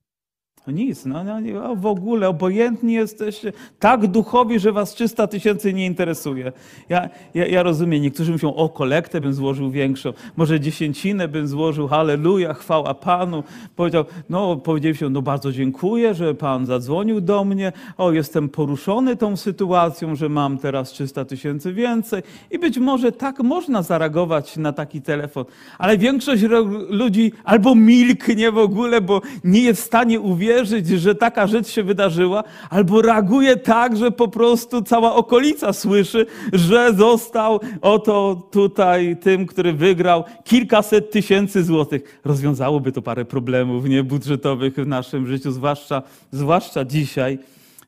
No 0.68 0.74
nic, 0.74 1.06
no, 1.06 1.24
no, 1.24 1.76
w 1.76 1.86
ogóle 1.86 2.30
obojętni 2.30 2.94
jesteście, 2.94 3.54
tak 3.80 4.08
duchowi, 4.08 4.60
że 4.60 4.72
was 4.72 4.94
300 4.94 5.28
tysięcy 5.28 5.74
nie 5.74 5.86
interesuje. 5.86 6.52
Ja, 6.90 7.10
ja, 7.34 7.48
ja 7.48 7.64
rozumiem, 7.64 8.02
niektórzy 8.02 8.32
mówią, 8.32 8.54
o 8.54 8.70
kolektę 8.70 9.22
bym 9.22 9.34
złożył 9.34 9.72
większą, 9.72 10.14
może 10.38 10.60
dziesięcinę 10.60 11.28
bym 11.28 11.48
złożył, 11.48 11.88
halleluja, 11.88 12.54
chwała 12.54 12.94
Panu. 12.94 13.44
Powiedział, 13.76 14.06
no 14.30 14.56
powiedzieliśmy, 14.56 15.10
no 15.10 15.22
bardzo 15.22 15.52
dziękuję, 15.52 16.14
że 16.14 16.36
Pan 16.36 16.66
zadzwonił 16.66 17.22
do 17.22 17.44
mnie, 17.44 17.72
o 17.98 18.12
jestem 18.12 18.50
poruszony 18.50 19.16
tą 19.16 19.38
sytuacją, 19.38 20.16
że 20.16 20.30
mam 20.30 20.58
teraz 20.58 20.90
300 20.90 21.26
tysięcy 21.26 21.74
więcej 21.74 22.24
i 22.52 22.60
być 22.60 22.78
może 22.78 23.12
tak 23.12 23.40
można 23.40 23.82
zareagować 23.82 24.58
na 24.58 24.74
taki 24.74 25.02
telefon, 25.02 25.46
ale 25.78 25.98
większość 25.98 26.44
ludzi 26.90 27.32
albo 27.44 27.76
milknie 27.76 28.52
w 28.52 28.58
ogóle, 28.58 29.02
bo 29.02 29.22
nie 29.44 29.62
jest 29.62 29.82
w 29.82 29.86
stanie 29.86 30.20
uwierzyć, 30.20 30.51
uwierzyć, 30.52 30.88
że 30.88 31.16
taka 31.16 31.48
rzecz 31.48 31.68
się 31.68 31.84
wydarzyła, 31.84 32.44
albo 32.70 33.02
reaguje 33.02 33.58
tak, 33.58 33.98
że 33.98 34.12
po 34.12 34.28
prostu 34.28 34.82
cała 34.82 35.16
okolica 35.16 35.74
słyszy, 35.74 36.26
że 36.54 36.94
został 36.94 37.60
oto 37.82 38.48
tutaj 38.52 39.18
tym, 39.18 39.46
który 39.46 39.74
wygrał 39.74 40.24
kilkaset 40.44 41.12
tysięcy 41.12 41.64
złotych. 41.64 42.20
Rozwiązałoby 42.26 42.92
to 42.92 43.02
parę 43.02 43.26
problemów 43.26 43.86
niebudżetowych 43.86 44.76
w 44.76 44.88
naszym 44.88 45.28
życiu, 45.28 45.52
zwłaszcza, 45.52 46.04
zwłaszcza 46.32 46.86
dzisiaj. 46.86 47.40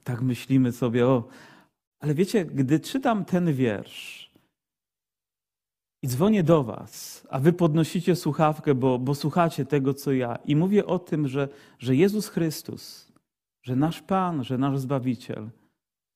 Tak 0.04 0.22
myślimy 0.22 0.72
sobie, 0.72 1.08
o. 1.08 1.24
Ale 2.00 2.14
wiecie, 2.14 2.46
gdy 2.46 2.80
czytam 2.80 3.26
ten 3.26 3.54
wiersz, 3.54 4.23
i 6.04 6.08
dzwonię 6.08 6.44
do 6.44 6.64
Was, 6.64 7.28
a 7.30 7.40
Wy 7.40 7.54
podnosicie 7.54 8.16
słuchawkę, 8.16 8.76
bo, 8.76 9.00
bo 9.00 9.16
słuchacie 9.16 9.66
tego, 9.66 9.94
co 9.94 10.12
ja. 10.12 10.38
I 10.46 10.56
mówię 10.56 10.86
o 10.86 11.00
tym, 11.00 11.28
że, 11.28 11.50
że 11.80 11.96
Jezus 11.96 12.28
Chrystus, 12.28 13.12
że 13.62 13.76
nasz 13.76 14.02
Pan, 14.02 14.44
że 14.44 14.58
nasz 14.58 14.80
Zbawiciel 14.80 15.50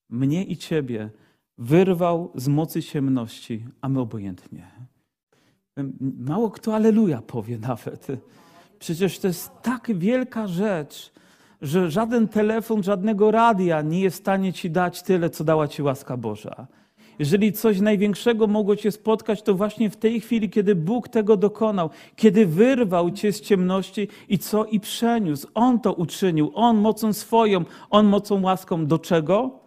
mnie 0.09 0.43
i 0.43 0.57
Ciebie 0.57 1.09
wyrwał 1.57 2.31
z 2.35 2.47
mocy 2.47 2.83
ciemności, 2.83 3.65
a 3.81 3.89
my 3.89 3.99
obojętnie. 3.99 4.71
Mało 6.19 6.51
kto 6.51 6.75
aleluja 6.75 7.21
powie 7.21 7.57
nawet. 7.57 8.07
Przecież 8.79 9.19
to 9.19 9.27
jest 9.27 9.51
tak 9.61 9.97
wielka 9.97 10.47
rzecz, 10.47 11.13
że 11.61 11.91
żaden 11.91 12.27
telefon, 12.27 12.83
żadnego 12.83 13.31
radia 13.31 13.81
nie 13.81 14.01
jest 14.01 14.17
w 14.17 14.19
stanie 14.19 14.53
Ci 14.53 14.71
dać 14.71 15.03
tyle, 15.03 15.29
co 15.29 15.43
dała 15.43 15.67
Ci 15.67 15.81
łaska 15.81 16.17
Boża. 16.17 16.67
Jeżeli 17.19 17.53
coś 17.53 17.79
największego 17.79 18.47
mogło 18.47 18.75
cię 18.75 18.91
spotkać, 18.91 19.41
to 19.41 19.53
właśnie 19.53 19.89
w 19.89 19.97
tej 19.97 20.21
chwili, 20.21 20.49
kiedy 20.49 20.75
Bóg 20.75 21.09
tego 21.09 21.37
dokonał, 21.37 21.89
kiedy 22.15 22.45
wyrwał 22.45 23.11
cię 23.11 23.33
z 23.33 23.41
ciemności 23.41 24.07
i 24.29 24.39
co 24.39 24.65
i 24.65 24.79
przeniósł. 24.79 25.47
On 25.53 25.79
to 25.79 25.93
uczynił, 25.93 26.51
On 26.55 26.77
mocą 26.77 27.13
swoją, 27.13 27.65
On 27.89 28.05
mocą 28.05 28.41
łaską. 28.41 28.85
Do 28.85 28.99
czego? 28.99 29.59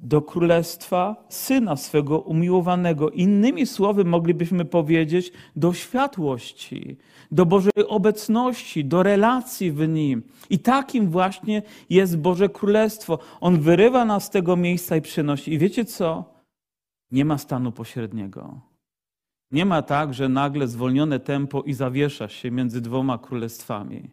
Do 0.00 0.22
królestwa 0.22 1.24
syna 1.28 1.76
swego 1.76 2.20
umiłowanego. 2.20 3.10
Innymi 3.10 3.66
słowy, 3.66 4.04
moglibyśmy 4.04 4.64
powiedzieć, 4.64 5.32
do 5.56 5.72
światłości, 5.72 6.96
do 7.30 7.46
Bożej 7.46 7.72
obecności, 7.88 8.84
do 8.84 9.02
relacji 9.02 9.72
w 9.72 9.88
nim. 9.88 10.22
I 10.50 10.58
takim 10.58 11.10
właśnie 11.10 11.62
jest 11.90 12.18
Boże 12.18 12.48
Królestwo. 12.48 13.18
On 13.40 13.60
wyrywa 13.60 14.04
nas 14.04 14.24
z 14.24 14.30
tego 14.30 14.56
miejsca 14.56 14.96
i 14.96 15.00
przynosi. 15.00 15.52
I 15.52 15.58
wiecie 15.58 15.84
co? 15.84 16.33
Nie 17.14 17.24
ma 17.24 17.38
stanu 17.38 17.72
pośredniego. 17.72 18.60
Nie 19.50 19.64
ma 19.64 19.82
tak, 19.82 20.14
że 20.14 20.28
nagle 20.28 20.68
zwolnione 20.68 21.20
tempo 21.20 21.62
i 21.62 21.74
zawieszasz 21.74 22.34
się 22.34 22.50
między 22.50 22.80
dwoma 22.80 23.18
królestwami. 23.18 24.10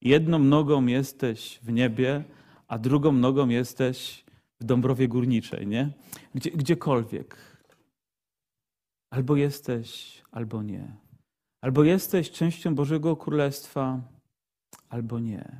Jedną 0.00 0.38
nogą 0.38 0.86
jesteś 0.86 1.58
w 1.62 1.72
niebie, 1.72 2.24
a 2.68 2.78
drugą 2.78 3.12
nogą 3.12 3.48
jesteś 3.48 4.24
w 4.60 4.64
Dąbrowie 4.64 5.08
Górniczej, 5.08 5.66
nie? 5.66 5.90
Gdzie, 6.34 6.50
gdziekolwiek. 6.50 7.36
Albo 9.10 9.36
jesteś, 9.36 10.22
albo 10.32 10.62
nie. 10.62 10.96
Albo 11.60 11.84
jesteś 11.84 12.30
częścią 12.30 12.74
Bożego 12.74 13.16
Królestwa, 13.16 14.00
albo 14.88 15.18
nie. 15.20 15.56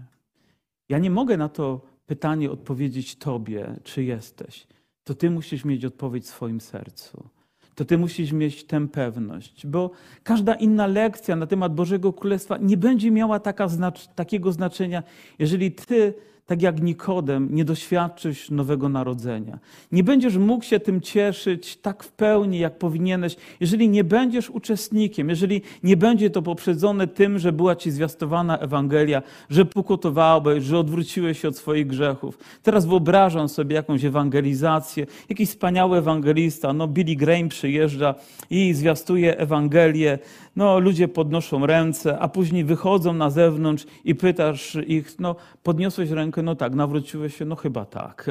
Ja 0.88 0.98
nie 0.98 1.11
mogę 1.11 1.37
na 1.37 1.48
to 1.48 1.80
pytanie 2.07 2.50
odpowiedzieć 2.50 3.16
Tobie, 3.16 3.80
czy 3.85 4.04
jesteś. 4.04 4.66
To 5.04 5.14
Ty 5.14 5.30
musisz 5.30 5.64
mieć 5.64 5.84
odpowiedź 5.84 6.24
w 6.24 6.28
swoim 6.28 6.60
sercu. 6.60 7.28
To 7.74 7.84
Ty 7.84 7.98
musisz 7.98 8.32
mieć 8.32 8.64
tę 8.64 8.88
pewność, 8.88 9.66
bo 9.66 9.90
każda 10.22 10.54
inna 10.54 10.86
lekcja 10.86 11.36
na 11.36 11.46
temat 11.46 11.74
Bożego 11.74 12.12
Królestwa 12.12 12.58
nie 12.58 12.76
będzie 12.76 13.10
miała 13.10 13.40
taka 13.40 13.68
takiego 14.14 14.52
znaczenia, 14.52 15.02
jeżeli 15.38 15.72
Ty 15.72 16.14
tak 16.46 16.62
jak 16.62 16.83
Nikodem, 16.83 17.48
nie 17.50 17.64
doświadczysz 17.64 18.50
nowego 18.50 18.88
narodzenia. 18.88 19.59
Nie 19.92 20.04
będziesz 20.04 20.37
mógł 20.37 20.64
się 20.64 20.80
tym 20.80 21.00
cieszyć 21.00 21.76
tak 21.76 22.02
w 22.02 22.12
pełni, 22.12 22.59
jak 22.59 22.78
powinieneś, 22.78 23.37
jeżeli 23.61 23.88
nie 23.88 24.04
będziesz 24.04 24.50
uczestnikiem, 24.50 25.28
jeżeli 25.28 25.62
nie 25.83 25.96
będzie 25.96 26.30
to 26.30 26.42
poprzedzone 26.42 27.07
tym, 27.07 27.38
że 27.38 27.52
była 27.52 27.76
ci 27.76 27.90
zwiastowana 27.90 28.59
Ewangelia, 28.59 29.22
że 29.50 29.64
pokutowałeś, 29.64 30.64
że 30.64 30.78
odwróciłeś 30.78 31.40
się 31.40 31.48
od 31.48 31.57
swoich 31.57 31.87
grzechów. 31.87 32.38
Teraz 32.62 32.87
wyobrażam 32.87 33.48
sobie 33.48 33.76
jakąś 33.76 34.04
ewangelizację, 34.04 35.07
jakiś 35.28 35.48
wspaniały 35.48 35.98
ewangelista, 35.98 36.72
no 36.72 36.88
Billy 36.88 37.16
Graham 37.16 37.48
przyjeżdża 37.48 38.14
i 38.50 38.74
zwiastuje 38.74 39.38
Ewangelię, 39.38 40.18
no 40.57 40.78
ludzie 40.78 41.09
podnoszą 41.09 41.66
ręce, 41.66 42.18
a 42.18 42.28
później 42.28 42.64
wychodzą 42.64 43.12
na 43.12 43.30
zewnątrz 43.30 43.87
i 44.04 44.14
pytasz 44.14 44.78
ich, 44.87 45.18
no 45.18 45.37
podniosłeś 45.62 46.11
rękę, 46.11 46.33
no 46.42 46.56
tak, 46.56 46.74
nawróciłeś 46.74 47.36
się, 47.36 47.44
no 47.44 47.56
chyba 47.56 47.84
tak. 47.84 48.30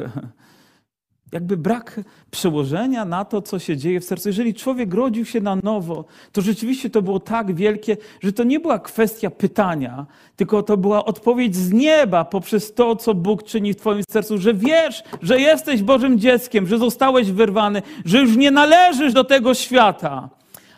Jakby 1.32 1.56
brak 1.56 2.00
przełożenia 2.30 3.04
na 3.04 3.24
to, 3.24 3.42
co 3.42 3.58
się 3.58 3.76
dzieje 3.76 4.00
w 4.00 4.04
sercu. 4.04 4.28
Jeżeli 4.28 4.54
człowiek 4.54 4.94
rodził 4.94 5.24
się 5.24 5.40
na 5.40 5.56
nowo, 5.56 6.04
to 6.32 6.42
rzeczywiście 6.42 6.90
to 6.90 7.02
było 7.02 7.20
tak 7.20 7.54
wielkie, 7.54 7.96
że 8.22 8.32
to 8.32 8.44
nie 8.44 8.60
była 8.60 8.78
kwestia 8.78 9.30
pytania, 9.30 10.06
tylko 10.36 10.62
to 10.62 10.76
była 10.76 11.04
odpowiedź 11.04 11.56
z 11.56 11.72
nieba 11.72 12.24
poprzez 12.24 12.74
to, 12.74 12.96
co 12.96 13.14
Bóg 13.14 13.42
czyni 13.42 13.72
w 13.72 13.76
Twoim 13.76 14.02
sercu, 14.10 14.38
że 14.38 14.54
wiesz, 14.54 15.02
że 15.22 15.40
jesteś 15.40 15.82
Bożym 15.82 16.18
dzieckiem, 16.18 16.66
że 16.66 16.78
zostałeś 16.78 17.32
wyrwany, 17.32 17.82
że 18.04 18.20
już 18.20 18.36
nie 18.36 18.50
należysz 18.50 19.12
do 19.12 19.24
tego 19.24 19.54
świata 19.54 20.30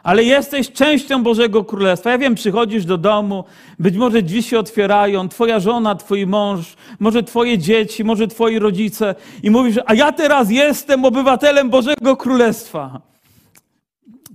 ale 0.07 0.25
jesteś 0.25 0.73
częścią 0.73 1.23
Bożego 1.23 1.65
Królestwa. 1.65 2.11
Ja 2.11 2.19
wiem, 2.19 2.35
przychodzisz 2.35 2.85
do 2.85 2.99
domu, 2.99 3.45
być 3.79 3.97
może 3.97 4.23
drzwi 4.23 4.43
się 4.43 4.59
otwierają, 4.59 5.29
twoja 5.29 5.61
żona, 5.61 5.95
twój 5.95 6.27
mąż, 6.27 6.77
może 6.99 7.23
twoje 7.23 7.59
dzieci, 7.59 8.05
może 8.05 8.29
twoi 8.29 8.59
rodzice 8.59 9.15
i 9.43 9.51
mówisz, 9.51 9.79
a 9.87 9.95
ja 9.95 10.13
teraz 10.13 10.51
jestem 10.51 11.05
obywatelem 11.05 11.71
Bożego 11.71 12.17
Królestwa. 12.17 13.01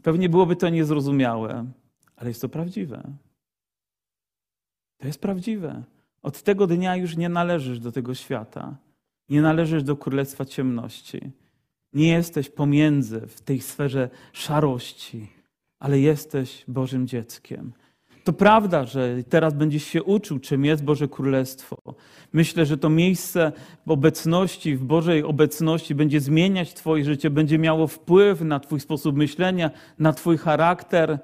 Pewnie 0.03 0.29
byłoby 0.29 0.55
to 0.55 0.69
niezrozumiałe, 0.69 1.65
ale 2.15 2.29
jest 2.29 2.41
to 2.41 2.49
prawdziwe. 2.49 3.03
To 4.97 5.07
jest 5.07 5.21
prawdziwe. 5.21 5.83
Od 6.21 6.41
tego 6.41 6.67
dnia 6.67 6.95
już 6.95 7.17
nie 7.17 7.29
należysz 7.29 7.79
do 7.79 7.91
tego 7.91 8.15
świata. 8.15 8.75
Nie 9.29 9.41
należysz 9.41 9.83
do 9.83 9.95
Królestwa 9.95 10.45
Ciemności. 10.45 11.31
Nie 11.93 12.07
jesteś 12.09 12.49
pomiędzy 12.49 13.27
w 13.27 13.41
tej 13.41 13.61
sferze 13.61 14.09
szarości 14.33 15.40
ale 15.81 15.99
jesteś 15.99 16.63
Bożym 16.67 17.07
dzieckiem. 17.07 17.73
To 18.23 18.33
prawda, 18.33 18.85
że 18.85 19.15
teraz 19.29 19.53
będziesz 19.53 19.83
się 19.83 20.03
uczył, 20.03 20.39
czym 20.39 20.65
jest 20.65 20.83
Boże 20.83 21.07
Królestwo. 21.07 21.75
Myślę, 22.33 22.65
że 22.65 22.77
to 22.77 22.89
miejsce 22.89 23.51
w 23.85 23.91
obecności, 23.91 24.75
w 24.75 24.83
Bożej 24.83 25.23
obecności 25.23 25.95
będzie 25.95 26.19
zmieniać 26.19 26.73
Twoje 26.73 27.05
życie, 27.05 27.29
będzie 27.29 27.59
miało 27.59 27.87
wpływ 27.87 28.41
na 28.41 28.59
Twój 28.59 28.79
sposób 28.79 29.15
myślenia, 29.17 29.71
na 29.99 30.13
Twój 30.13 30.37
charakter, 30.37 31.19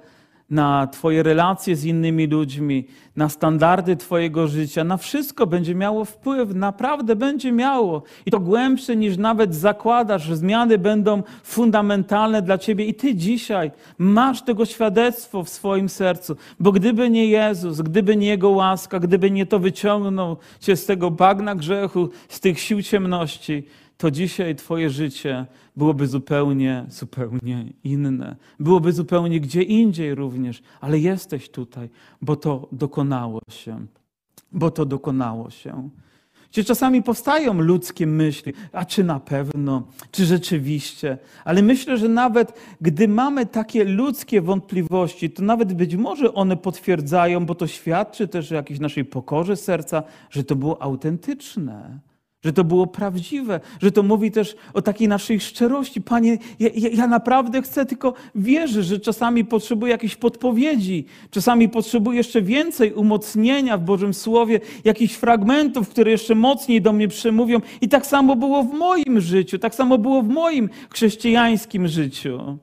na 0.50 0.88
Twoje 0.88 1.24
relacje 1.24 1.76
z 1.76 1.86
innymi 1.86 2.28
ludźmi, 2.28 2.88
na 3.16 3.30
standardy 3.30 3.96
Twojego 3.96 4.48
życia, 4.48 4.84
na 4.84 4.98
wszystko 4.98 5.48
będzie 5.48 5.76
miało 5.76 6.06
wpływ, 6.06 6.56
naprawdę 6.56 7.16
będzie 7.16 7.52
miało. 7.52 8.04
I 8.26 8.32
to 8.32 8.40
głębsze 8.40 8.96
niż 8.96 9.18
nawet 9.18 9.56
zakładasz, 9.56 10.34
zmiany 10.34 10.78
będą 10.78 11.24
fundamentalne 11.44 12.42
dla 12.42 12.58
Ciebie. 12.58 12.86
I 12.86 12.94
Ty 12.94 13.16
dzisiaj 13.16 13.72
masz 13.98 14.42
tego 14.42 14.66
świadectwo 14.66 15.44
w 15.44 15.50
swoim 15.50 15.90
sercu, 15.90 16.36
bo 16.60 16.72
gdyby 16.72 17.10
nie 17.10 17.26
Jezus, 17.26 17.82
gdyby 17.82 18.16
nie 18.16 18.28
Jego 18.28 18.50
łaska, 18.50 19.00
gdyby 19.00 19.32
nie 19.32 19.46
to 19.46 19.60
wyciągnął 19.60 20.38
Cię 20.60 20.76
z 20.76 20.86
tego 20.86 21.12
bagna 21.12 21.56
grzechu, 21.56 22.10
z 22.30 22.40
tych 22.40 22.60
sił 22.60 22.82
ciemności, 22.82 23.64
to 23.98 24.12
dzisiaj 24.12 24.56
Twoje 24.56 24.90
życie 24.90 25.46
byłoby 25.76 26.08
zupełnie, 26.08 26.86
zupełnie 26.90 27.74
inne. 27.84 28.36
Byłoby 28.60 28.94
zupełnie 28.94 29.40
gdzie 29.40 29.64
indziej 29.64 30.16
również, 30.16 30.62
ale 30.82 31.00
jesteś 31.00 31.50
tutaj, 31.50 31.90
bo 32.22 32.36
to 32.36 32.68
dokonało 32.72 33.42
się. 33.50 33.86
Bo 34.52 34.72
to 34.72 34.86
dokonało 34.86 35.50
się. 35.50 35.90
Gdzie 36.52 36.64
czasami 36.64 37.04
powstają 37.04 37.62
ludzkie 37.62 38.08
myśli, 38.08 38.54
a 38.72 38.86
czy 38.86 39.04
na 39.04 39.20
pewno, 39.20 39.88
czy 40.12 40.26
rzeczywiście, 40.26 41.18
ale 41.46 41.62
myślę, 41.62 41.98
że 41.98 42.10
nawet 42.10 42.60
gdy 42.82 43.08
mamy 43.08 43.46
takie 43.46 43.84
ludzkie 43.84 44.42
wątpliwości, 44.42 45.30
to 45.30 45.44
nawet 45.44 45.74
być 45.74 45.96
może 45.96 46.34
one 46.34 46.58
potwierdzają, 46.58 47.46
bo 47.46 47.56
to 47.56 47.68
świadczy 47.68 48.28
też 48.28 48.52
o 48.52 48.56
jakiejś 48.56 48.80
naszej 48.80 49.06
pokorze 49.06 49.56
serca, 49.56 50.04
że 50.30 50.44
to 50.44 50.56
było 50.56 50.82
autentyczne 50.82 52.00
że 52.46 52.54
to 52.54 52.64
było 52.64 52.88
prawdziwe, 52.88 53.60
że 53.82 53.92
to 53.92 54.04
mówi 54.04 54.32
też 54.32 54.56
o 54.74 54.82
takiej 54.82 55.08
naszej 55.08 55.40
szczerości. 55.40 56.02
Panie, 56.02 56.38
ja, 56.60 56.70
ja, 56.74 57.08
naprawdę 57.08 57.62
chcę, 57.62 57.86
tylko 57.86 58.14
wierzę, 58.36 58.84
że 58.84 59.00
czasami 59.00 59.46
potrzebuję 59.46 59.92
jakiejś 59.92 60.16
podpowiedzi, 60.16 61.06
czasami 61.32 61.70
potrzebuję 61.70 62.18
jeszcze 62.18 62.42
więcej 62.42 62.94
umocnienia 62.94 63.78
w 63.78 63.82
Bożym 63.82 64.14
Słowie, 64.14 64.60
jakichś 64.84 65.14
fragmentów, 65.14 65.90
które 65.90 66.12
jeszcze 66.12 66.36
mocniej 66.36 66.82
do 66.82 66.94
mnie 66.94 67.08
przemówią. 67.08 67.62
I 67.82 67.90
tak 67.90 68.06
samo 68.06 68.36
było 68.36 68.64
w 68.64 68.74
moim 68.74 69.22
życiu, 69.22 69.60
tak 69.60 69.76
samo 69.76 69.98
było 69.98 70.22
w 70.22 70.28
moim 70.28 70.70
chrześcijańskim 70.90 71.88
życiu. 71.88 72.58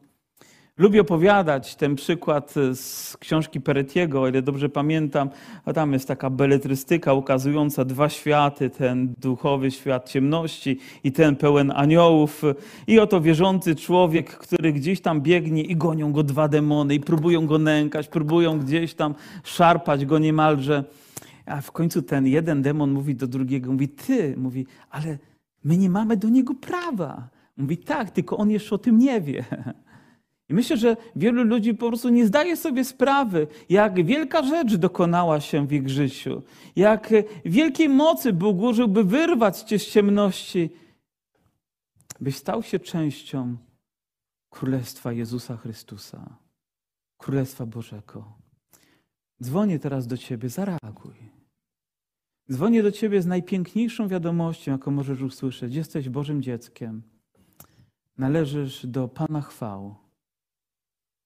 Lubię 0.79 1.01
opowiadać 1.01 1.77
ten 1.77 1.95
przykład 1.95 2.55
z 2.75 3.17
książki 3.17 3.61
Peretiego, 3.61 4.23
o 4.23 4.29
ile 4.29 4.43
dobrze 4.43 4.69
pamiętam. 4.69 5.31
A 5.65 5.73
tam 5.73 5.93
jest 5.93 6.09
taka 6.09 6.31
beletrystyka 6.31 7.13
ukazująca 7.13 7.85
dwa 7.85 8.09
światy, 8.09 8.71
ten 8.71 9.15
duchowy 9.19 9.71
świat 9.71 10.09
ciemności 10.09 10.79
i 11.05 11.13
ten 11.13 11.37
pełen 11.37 11.73
aniołów. 11.77 12.43
I 12.87 12.99
oto 12.99 13.21
wierzący 13.21 13.77
człowiek, 13.77 14.31
który 14.31 14.73
gdzieś 14.73 15.01
tam 15.01 15.21
biegnie 15.21 15.63
i 15.63 15.77
gonią 15.77 16.13
go 16.13 16.23
dwa 16.23 16.49
demony 16.49 16.95
i 16.95 17.01
próbują 17.01 17.47
go 17.47 17.59
nękać, 17.59 18.09
próbują 18.09 18.59
gdzieś 18.59 18.95
tam 18.95 19.15
szarpać 19.45 20.07
go 20.07 20.19
niemalże. 20.19 20.85
A 21.47 21.61
w 21.61 21.73
końcu 21.73 22.03
ten 22.03 22.27
jeden 22.27 22.63
demon 22.63 22.91
mówi 22.91 23.15
do 23.15 23.27
drugiego, 23.27 23.73
mówi, 23.73 23.89
ty, 23.89 24.35
mówi, 24.37 24.67
ale 24.91 25.19
my 25.65 25.77
nie 25.77 25.91
mamy 25.91 26.17
do 26.17 26.29
niego 26.29 26.55
prawa. 26.55 27.29
Mówi, 27.57 27.77
tak, 27.79 28.11
tylko 28.11 28.37
on 28.37 28.51
jeszcze 28.51 28.75
o 28.75 28.79
tym 28.79 28.99
nie 28.99 29.21
wie. 29.21 29.45
I 30.49 30.55
myślę, 30.55 30.77
że 30.77 30.97
wielu 31.17 31.45
ludzi 31.45 31.75
po 31.75 31.89
prostu 31.89 32.09
nie 32.09 32.27
zdaje 32.27 32.57
sobie 32.57 32.85
sprawy, 32.85 33.47
jak 33.69 34.05
wielka 34.05 34.43
rzecz 34.43 34.75
dokonała 34.75 35.41
się 35.41 35.67
w 35.67 35.73
ich 35.73 35.89
życiu, 35.89 36.43
jak 36.77 37.11
wielkiej 37.45 37.89
mocy 37.89 38.33
Bóg 38.33 38.61
użył, 38.61 38.89
by 38.89 39.05
wyrwać 39.05 39.61
cię 39.61 39.79
z 39.79 39.87
ciemności, 39.87 40.71
byś 42.21 42.37
stał 42.37 42.63
się 42.63 42.79
częścią 42.79 43.57
Królestwa 44.51 45.13
Jezusa 45.13 45.57
Chrystusa, 45.57 46.39
Królestwa 47.17 47.67
Bożego. 47.67 48.33
Dzwonię 49.43 49.79
teraz 49.79 50.07
do 50.07 50.17
Ciebie, 50.17 50.49
zareaguj. 50.49 51.15
Dzwonię 52.53 52.83
do 52.83 52.93
Ciebie 52.93 53.23
z 53.23 53.27
najpiękniejszą 53.27 54.09
wiadomością, 54.09 54.73
jaką 54.73 54.91
możesz 54.91 55.23
usłyszeć. 55.23 55.75
Jesteś 55.75 56.09
Bożym 56.09 56.43
dzieckiem. 56.43 57.03
Należysz 58.19 58.87
do 58.87 59.09
Pana 59.09 59.41
chwał. 59.41 60.04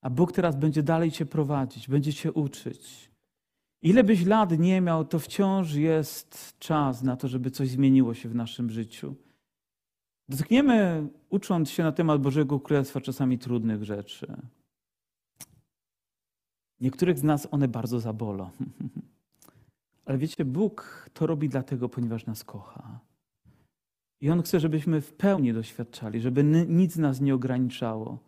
A 0.01 0.11
Bóg 0.11 0.33
teraz 0.33 0.57
będzie 0.57 0.83
dalej 0.83 1.11
Cię 1.11 1.27
prowadzić, 1.27 1.89
będzie 1.89 2.15
Cię 2.15 2.33
uczyć. 2.33 3.11
Ile 3.83 4.05
byś 4.05 4.27
lat 4.27 4.59
nie 4.59 4.81
miał, 4.81 5.05
to 5.05 5.19
wciąż 5.19 5.75
jest 5.75 6.59
czas 6.59 7.03
na 7.03 7.17
to, 7.17 7.29
żeby 7.29 7.51
coś 7.51 7.69
zmieniło 7.69 8.15
się 8.15 8.29
w 8.29 8.35
naszym 8.35 8.71
życiu. 8.71 9.15
Dotkniemy, 10.29 11.09
ucząc 11.31 11.71
się 11.71 11.83
na 11.83 11.93
temat 11.93 12.23
Bożego 12.23 12.61
Królestwa, 12.61 13.01
czasami 13.01 13.39
trudnych 13.39 13.85
rzeczy. 13.85 14.37
Niektórych 16.81 17.19
z 17.19 17.23
nas 17.23 17.49
one 17.51 17.69
bardzo 17.69 18.01
zabolą. 18.01 18.51
Ale 20.07 20.19
wiecie, 20.19 20.45
Bóg 20.45 21.11
to 21.15 21.27
robi 21.27 21.49
dlatego, 21.49 21.89
ponieważ 21.89 22.27
nas 22.27 22.45
kocha. 22.45 23.01
I 24.21 24.31
On 24.31 24.43
chce, 24.43 24.61
żebyśmy 24.61 25.01
w 25.01 25.13
pełni 25.13 25.53
doświadczali, 25.53 26.21
żeby 26.21 26.45
nic 26.69 26.97
nas 26.97 27.21
nie 27.21 27.35
ograniczało. 27.35 28.28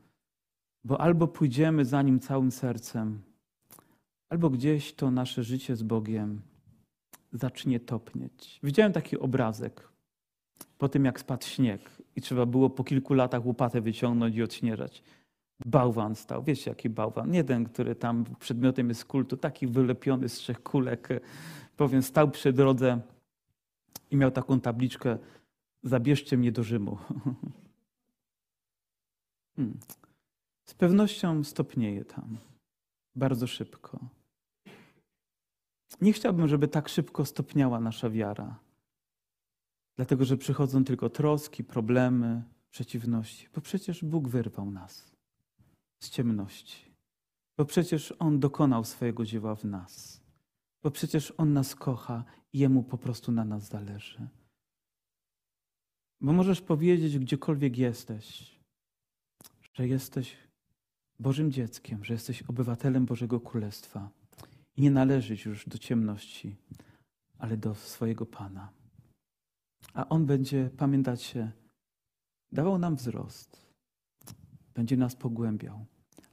Bo 0.85 1.01
albo 1.01 1.29
pójdziemy 1.29 1.85
za 1.85 2.03
Nim 2.03 2.21
całym 2.21 2.51
sercem, 2.51 3.23
albo 4.29 4.51
gdzieś 4.51 4.95
to 4.95 5.11
nasze 5.11 5.45
życie 5.45 5.77
z 5.77 5.83
Bogiem 5.83 6.41
zacznie 7.33 7.81
topnieć. 7.81 8.61
Widziałem 8.63 8.93
taki 8.93 9.19
obrazek 9.19 9.89
po 10.79 10.89
tym, 10.89 11.05
jak 11.05 11.21
spadł 11.21 11.47
śnieg 11.47 11.91
i 12.17 12.21
trzeba 12.21 12.47
było 12.47 12.71
po 12.71 12.85
kilku 12.85 13.15
latach 13.15 13.47
łopatę 13.47 13.81
wyciągnąć 13.81 14.37
i 14.37 14.43
odśnieżać. 14.43 15.03
bałwan 15.67 16.15
stał. 16.15 16.43
Wiecie, 16.43 16.71
jaki 16.71 16.91
bałwan? 16.91 17.31
Nie 17.31 17.45
ten, 17.45 17.65
który 17.65 17.95
tam 17.95 18.25
przedmiotem 18.39 18.89
jest 18.89 19.05
kultu, 19.05 19.37
taki 19.37 19.67
wylepiony 19.67 20.29
z 20.29 20.35
trzech 20.35 20.63
kulek. 20.63 21.09
Powiem, 21.77 22.03
stał 22.03 22.31
przy 22.31 22.53
drodze 22.53 23.01
i 24.11 24.17
miał 24.17 24.31
taką 24.31 24.61
tabliczkę: 24.61 25.19
Zabierzcie 25.83 26.37
mnie 26.37 26.53
do 26.53 26.63
Rzymu. 26.63 26.99
Hmm. 29.57 29.79
Z 30.71 30.75
pewnością 30.75 31.45
stopnieje 31.45 32.05
tam. 32.05 32.39
Bardzo 33.15 33.47
szybko. 33.47 33.99
Nie 36.01 36.13
chciałbym, 36.13 36.49
żeby 36.49 36.69
tak 36.69 36.89
szybko 36.89 37.25
stopniała 37.25 37.81
nasza 37.81 38.11
wiara. 38.11 38.59
Dlatego, 39.97 40.25
że 40.25 40.37
przychodzą 40.37 40.85
tylko 40.85 41.11
troski, 41.11 41.65
problemy, 41.65 42.43
przeciwności. 42.71 43.49
Bo 43.55 43.61
przecież 43.61 44.05
Bóg 44.05 44.29
wyrwał 44.29 44.71
nas 44.71 45.13
z 46.03 46.11
ciemności. 46.11 46.95
Bo 47.59 47.65
przecież 47.65 48.15
On 48.19 48.41
dokonał 48.41 48.85
swojego 48.85 49.25
dzieła 49.25 49.55
w 49.55 49.65
nas. 49.65 50.21
Bo 50.83 50.91
przecież 50.91 51.33
On 51.37 51.53
nas 51.53 51.75
kocha 51.75 52.25
i 52.53 52.59
Jemu 52.59 52.83
po 52.83 52.99
prostu 52.99 53.33
na 53.33 53.45
nas 53.45 53.69
zależy. 53.69 54.29
Bo 56.21 56.33
możesz 56.33 56.61
powiedzieć, 56.61 57.19
gdziekolwiek 57.19 57.79
jesteś, 57.79 58.59
że 59.75 59.89
jesteś 59.89 60.50
Bożym 61.21 61.53
dzieckiem, 61.53 62.05
że 62.05 62.15
jesteś 62.15 62.43
obywatelem 62.43 63.07
Bożego 63.07 63.41
Królestwa 63.41 64.11
i 64.77 64.83
nie 64.83 64.91
należysz 64.91 65.45
już 65.45 65.69
do 65.69 65.79
ciemności, 65.79 66.57
ale 67.39 67.57
do 67.57 67.75
swojego 67.75 68.27
Pana. 68.27 68.73
A 69.95 70.09
On 70.09 70.27
będzie, 70.27 70.71
pamiętacie, 70.77 71.53
dawał 72.53 72.79
nam 72.79 72.97
wzrost, 72.97 73.67
będzie 74.75 74.97
nas 74.97 75.17
pogłębiał, 75.17 75.87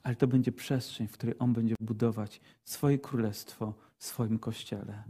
ale 0.04 0.15
to 0.15 0.28
będzie 0.28 0.52
przestrzeń, 0.52 1.08
w 1.08 1.12
której 1.12 1.36
On 1.39 1.54
będzie 1.54 1.76
budować 1.80 2.41
swoje 2.63 3.00
królestwo 3.00 3.73
w 3.97 4.06
swoim 4.06 4.39
kościele. 4.39 5.04